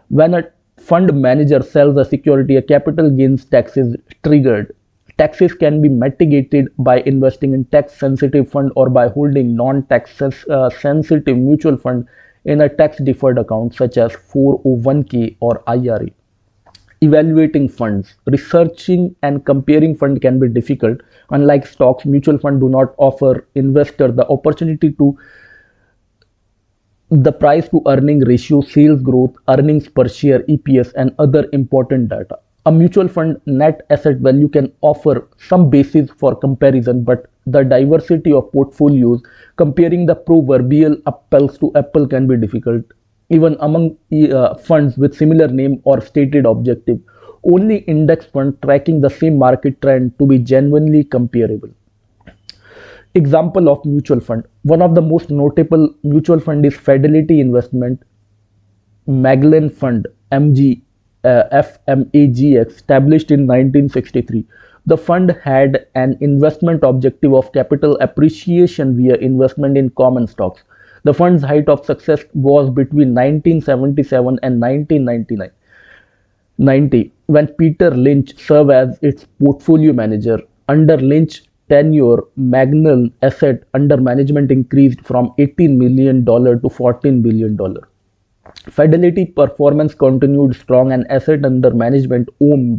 When 0.10 0.34
a 0.34 0.50
fund 0.84 1.14
manager 1.14 1.62
sells 1.62 1.98
a 1.98 2.06
security, 2.06 2.58
a 2.58 2.62
capital 2.62 3.10
gains 3.10 3.46
tax 3.46 3.78
is 3.78 3.96
triggered. 4.24 4.76
Taxes 5.18 5.54
can 5.54 5.82
be 5.82 5.90
mitigated 5.90 6.68
by 6.78 7.02
investing 7.02 7.54
in 7.54 7.66
tax 7.66 7.94
sensitive 7.94 8.50
fund 8.50 8.72
or 8.76 8.90
by 8.90 9.08
holding 9.08 9.56
non-tax 9.56 10.22
uh, 10.22 10.70
sensitive 10.70 11.38
mutual 11.38 11.78
fund 11.78 12.08
in 12.46 12.62
a 12.62 12.68
tax 12.68 12.98
deferred 12.98 13.38
account 13.38 13.74
such 13.76 13.98
as 13.98 14.12
401k 14.12 15.38
or 15.40 15.64
IRA. 15.68 16.08
Evaluating 17.02 17.70
funds. 17.70 18.16
Researching 18.26 19.16
and 19.24 19.46
comparing 19.46 19.96
fund 19.96 20.22
can 20.22 20.40
be 20.40 20.48
difficult. 20.50 21.00
Unlike 21.30 21.68
stocks, 21.68 22.06
mutual 22.06 22.38
fund 22.38 22.60
do 22.60 22.70
not 22.70 22.94
offer 22.98 23.48
investor 23.56 24.12
the 24.12 24.28
opportunity 24.28 24.92
to 24.94 25.18
the 27.22 27.32
price 27.32 27.70
to 27.70 27.82
earning 27.86 28.22
ratio, 28.22 28.62
sales 28.62 29.02
growth, 29.02 29.36
earnings 29.48 29.88
per 29.88 30.08
share, 30.08 30.40
EPS, 30.44 30.94
and 30.96 31.14
other 31.20 31.48
important 31.54 32.10
data. 32.10 32.40
A 32.66 32.72
mutual 32.72 33.08
fund 33.08 33.40
net 33.46 33.86
asset 33.90 34.18
value 34.18 34.48
can 34.48 34.72
offer 34.82 35.28
some 35.38 35.70
basis 35.70 36.10
for 36.12 36.34
comparison, 36.36 37.04
but 37.04 37.28
the 37.46 37.64
diversity 37.64 38.32
of 38.32 38.52
portfolios 38.54 39.22
comparing 39.58 40.06
the 40.06 40.16
proverbial 40.16 40.96
apples 41.06 41.58
to 41.58 41.72
apple 41.76 42.08
can 42.08 42.26
be 42.26 42.38
difficult, 42.38 42.84
even 43.30 43.58
among 43.60 43.98
uh, 44.32 44.56
funds 44.56 44.98
with 44.98 45.14
similar 45.14 45.48
name 45.50 45.82
or 45.84 46.00
stated 46.02 46.46
objective. 46.46 47.00
Only 47.44 47.80
index 47.80 48.26
fund 48.26 48.58
tracking 48.62 49.02
the 49.02 49.10
same 49.10 49.38
market 49.38 49.82
trend 49.82 50.18
to 50.20 50.26
be 50.26 50.40
genuinely 50.40 51.04
comparable. 51.04 51.70
Example 53.14 53.70
of 53.70 53.84
mutual 53.86 54.22
fund. 54.22 54.46
One 54.64 54.82
of 54.82 54.96
the 54.96 55.02
most 55.02 55.30
notable 55.30 55.94
mutual 56.04 56.40
fund 56.40 56.66
is 56.66 56.76
Fidelity 56.76 57.40
Investment 57.40 58.02
Magellan 59.08 59.70
Fund 59.70 60.08
MG 60.32 60.82
uh, 61.26 61.44
FMAGX 61.52 62.68
established 62.68 63.32
in 63.32 63.42
1963. 63.42 64.46
The 64.86 64.98
fund 64.98 65.38
had 65.44 65.88
an 65.96 66.18
investment 66.22 66.84
objective 66.84 67.34
of 67.34 67.52
capital 67.54 67.98
appreciation 68.00 68.98
via 68.98 69.16
investment 69.16 69.78
in 69.78 69.90
common 69.92 70.28
stocks. 70.28 70.64
The 71.04 71.14
fund's 71.14 71.44
height 71.44 71.68
of 71.68 71.86
success 71.86 72.24
was 72.34 72.70
between 72.70 73.14
1977 73.14 74.40
and 74.44 74.62
1999. 74.62 75.52
90 76.58 77.12
when 77.26 77.48
Peter 77.48 77.90
Lynch 77.92 78.38
served 78.38 78.72
as 78.72 79.00
its 79.02 79.26
portfolio 79.44 79.92
manager. 79.92 80.40
Under 80.70 80.98
Lynch, 80.98 81.44
tenure, 81.74 82.20
Magellan 82.36 83.12
asset 83.22 83.64
under 83.74 83.98
management 83.98 84.52
increased 84.52 85.02
from 85.02 85.34
$18 85.40 85.78
million 85.78 86.24
to 86.26 86.70
$14 86.82 87.24
billion. 87.24 87.58
Fidelity 88.70 89.26
performance 89.26 89.96
continued 89.96 90.56
strong 90.56 90.92
and 90.92 91.10
asset 91.10 91.44
under 91.44 91.72
management 91.72 92.30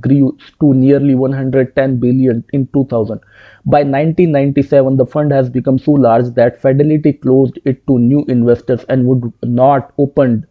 grew 0.00 0.38
to 0.60 0.72
nearly 0.72 1.14
110 1.14 1.96
billion 1.98 2.44
in 2.52 2.68
2000. 2.72 3.18
By 3.66 3.80
1997, 3.80 4.96
the 4.96 5.06
fund 5.06 5.32
has 5.32 5.50
become 5.50 5.78
so 5.78 5.92
large 5.92 6.32
that 6.34 6.60
Fidelity 6.62 7.14
closed 7.14 7.58
it 7.64 7.86
to 7.88 7.98
new 7.98 8.24
investors 8.28 8.84
and 8.88 9.06
would 9.06 9.32
not 9.42 9.92
open 9.98 10.46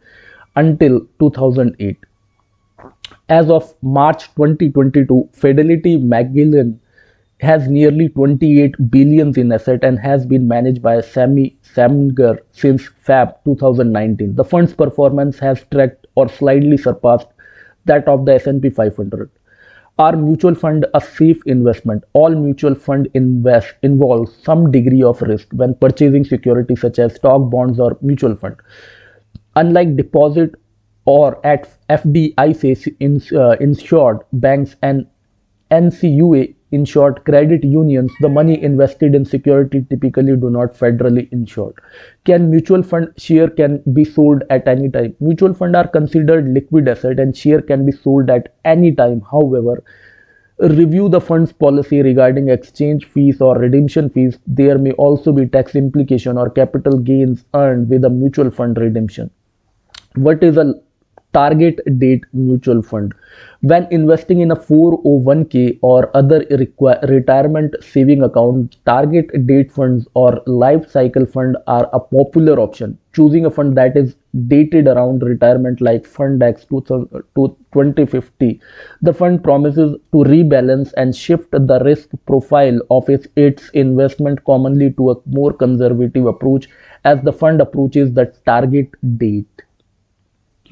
until 0.55 1.01
2008. 1.19 1.97
As 3.29 3.49
of 3.49 3.73
March 3.81 4.25
2022, 4.35 5.29
Fidelity 5.31 5.97
Magellan 5.97 6.79
has 7.39 7.67
nearly 7.67 8.09
28 8.09 8.89
billions 8.89 9.37
in 9.37 9.51
asset 9.51 9.83
and 9.83 9.99
has 9.99 10.25
been 10.25 10.47
managed 10.47 10.81
by 10.81 11.01
Sammy 11.01 11.57
Simnegar 11.63 12.39
since 12.51 12.89
Feb 13.05 13.35
2019. 13.45 14.35
The 14.35 14.43
fund's 14.43 14.73
performance 14.73 15.39
has 15.39 15.65
tracked 15.71 16.07
or 16.15 16.29
slightly 16.29 16.77
surpassed 16.77 17.27
that 17.85 18.07
of 18.07 18.25
the 18.25 18.35
S&P 18.35 18.69
500. 18.69 19.29
Are 19.99 20.15
mutual 20.15 20.55
fund 20.55 20.87
a 20.95 21.01
safe 21.01 21.41
investment? 21.45 22.03
All 22.13 22.33
mutual 22.33 22.73
fund 22.73 23.09
invest 23.13 23.75
involves 23.83 24.33
some 24.35 24.71
degree 24.71 25.03
of 25.03 25.21
risk 25.21 25.49
when 25.51 25.75
purchasing 25.75 26.25
securities 26.25 26.81
such 26.81 26.97
as 26.97 27.13
stock, 27.15 27.51
bonds, 27.51 27.79
or 27.79 27.97
mutual 28.01 28.35
fund. 28.35 28.55
Unlike 29.55 29.97
deposit 29.97 30.55
or 31.05 31.45
at 31.45 31.69
FDIC 31.89 33.33
uh, 33.33 33.57
insured 33.59 34.19
banks 34.33 34.75
and 34.81 35.05
NCUA, 35.69 36.55
in 36.73 36.85
short, 36.85 37.23
credit 37.25 37.63
unions, 37.63 38.11
the 38.19 38.29
money 38.29 38.61
invested 38.61 39.15
in 39.15 39.25
security 39.25 39.85
typically 39.89 40.35
do 40.35 40.49
not 40.49 40.73
federally 40.73 41.31
insured. 41.31 41.75
Can 42.25 42.49
mutual 42.49 42.83
fund 42.83 43.13
share 43.17 43.49
can 43.49 43.81
be 43.93 44.03
sold 44.03 44.43
at 44.49 44.67
any 44.67 44.89
time? 44.89 45.15
Mutual 45.19 45.53
fund 45.53 45.75
are 45.75 45.87
considered 45.87 46.49
liquid 46.49 46.87
asset 46.87 47.19
and 47.19 47.37
share 47.37 47.61
can 47.61 47.85
be 47.85 47.91
sold 47.91 48.29
at 48.29 48.55
any 48.65 48.91
time. 48.91 49.21
However, 49.21 49.83
review 50.59 51.09
the 51.09 51.21
fund's 51.21 51.53
policy 51.53 52.01
regarding 52.01 52.49
exchange 52.49 53.05
fees 53.05 53.39
or 53.39 53.57
redemption 53.57 54.09
fees. 54.09 54.39
There 54.47 54.77
may 54.77 54.93
also 54.93 55.31
be 55.31 55.45
tax 55.47 55.75
implication 55.75 56.37
or 56.37 56.49
capital 56.49 56.97
gains 56.97 57.45
earned 57.53 57.89
with 57.89 58.03
a 58.03 58.09
mutual 58.09 58.49
fund 58.49 58.77
redemption. 58.77 59.29
What 60.15 60.43
is 60.43 60.57
a 60.57 60.75
target 61.33 61.79
date 61.99 62.23
mutual 62.33 62.81
fund? 62.81 63.13
When 63.61 63.87
investing 63.91 64.41
in 64.41 64.51
a 64.51 64.55
401k 64.55 65.79
or 65.81 66.15
other 66.15 66.45
retirement 67.07 67.75
saving 67.81 68.21
account, 68.21 68.77
target 68.85 69.47
date 69.47 69.71
funds 69.71 70.07
or 70.13 70.41
life 70.45 70.89
cycle 70.89 71.25
fund 71.25 71.57
are 71.67 71.89
a 71.93 71.99
popular 71.99 72.59
option. 72.59 72.97
Choosing 73.13 73.45
a 73.45 73.51
fund 73.51 73.77
that 73.77 73.95
is 73.95 74.15
dated 74.47 74.87
around 74.87 75.23
retirement 75.23 75.79
like 75.79 76.05
Fund 76.05 76.43
X 76.43 76.65
to 76.65 76.81
2050, 76.81 78.59
the 79.01 79.13
fund 79.13 79.43
promises 79.43 79.95
to 80.11 80.17
rebalance 80.17 80.91
and 80.97 81.15
shift 81.15 81.51
the 81.51 81.81
risk 81.85 82.09
profile 82.25 82.79
of 82.89 83.07
its, 83.09 83.27
its 83.35 83.69
investment 83.69 84.43
commonly 84.45 84.91
to 84.93 85.11
a 85.11 85.15
more 85.25 85.53
conservative 85.53 86.25
approach 86.25 86.67
as 87.05 87.21
the 87.21 87.31
fund 87.33 87.61
approaches 87.61 88.13
the 88.13 88.25
target 88.45 88.89
date. 89.17 89.52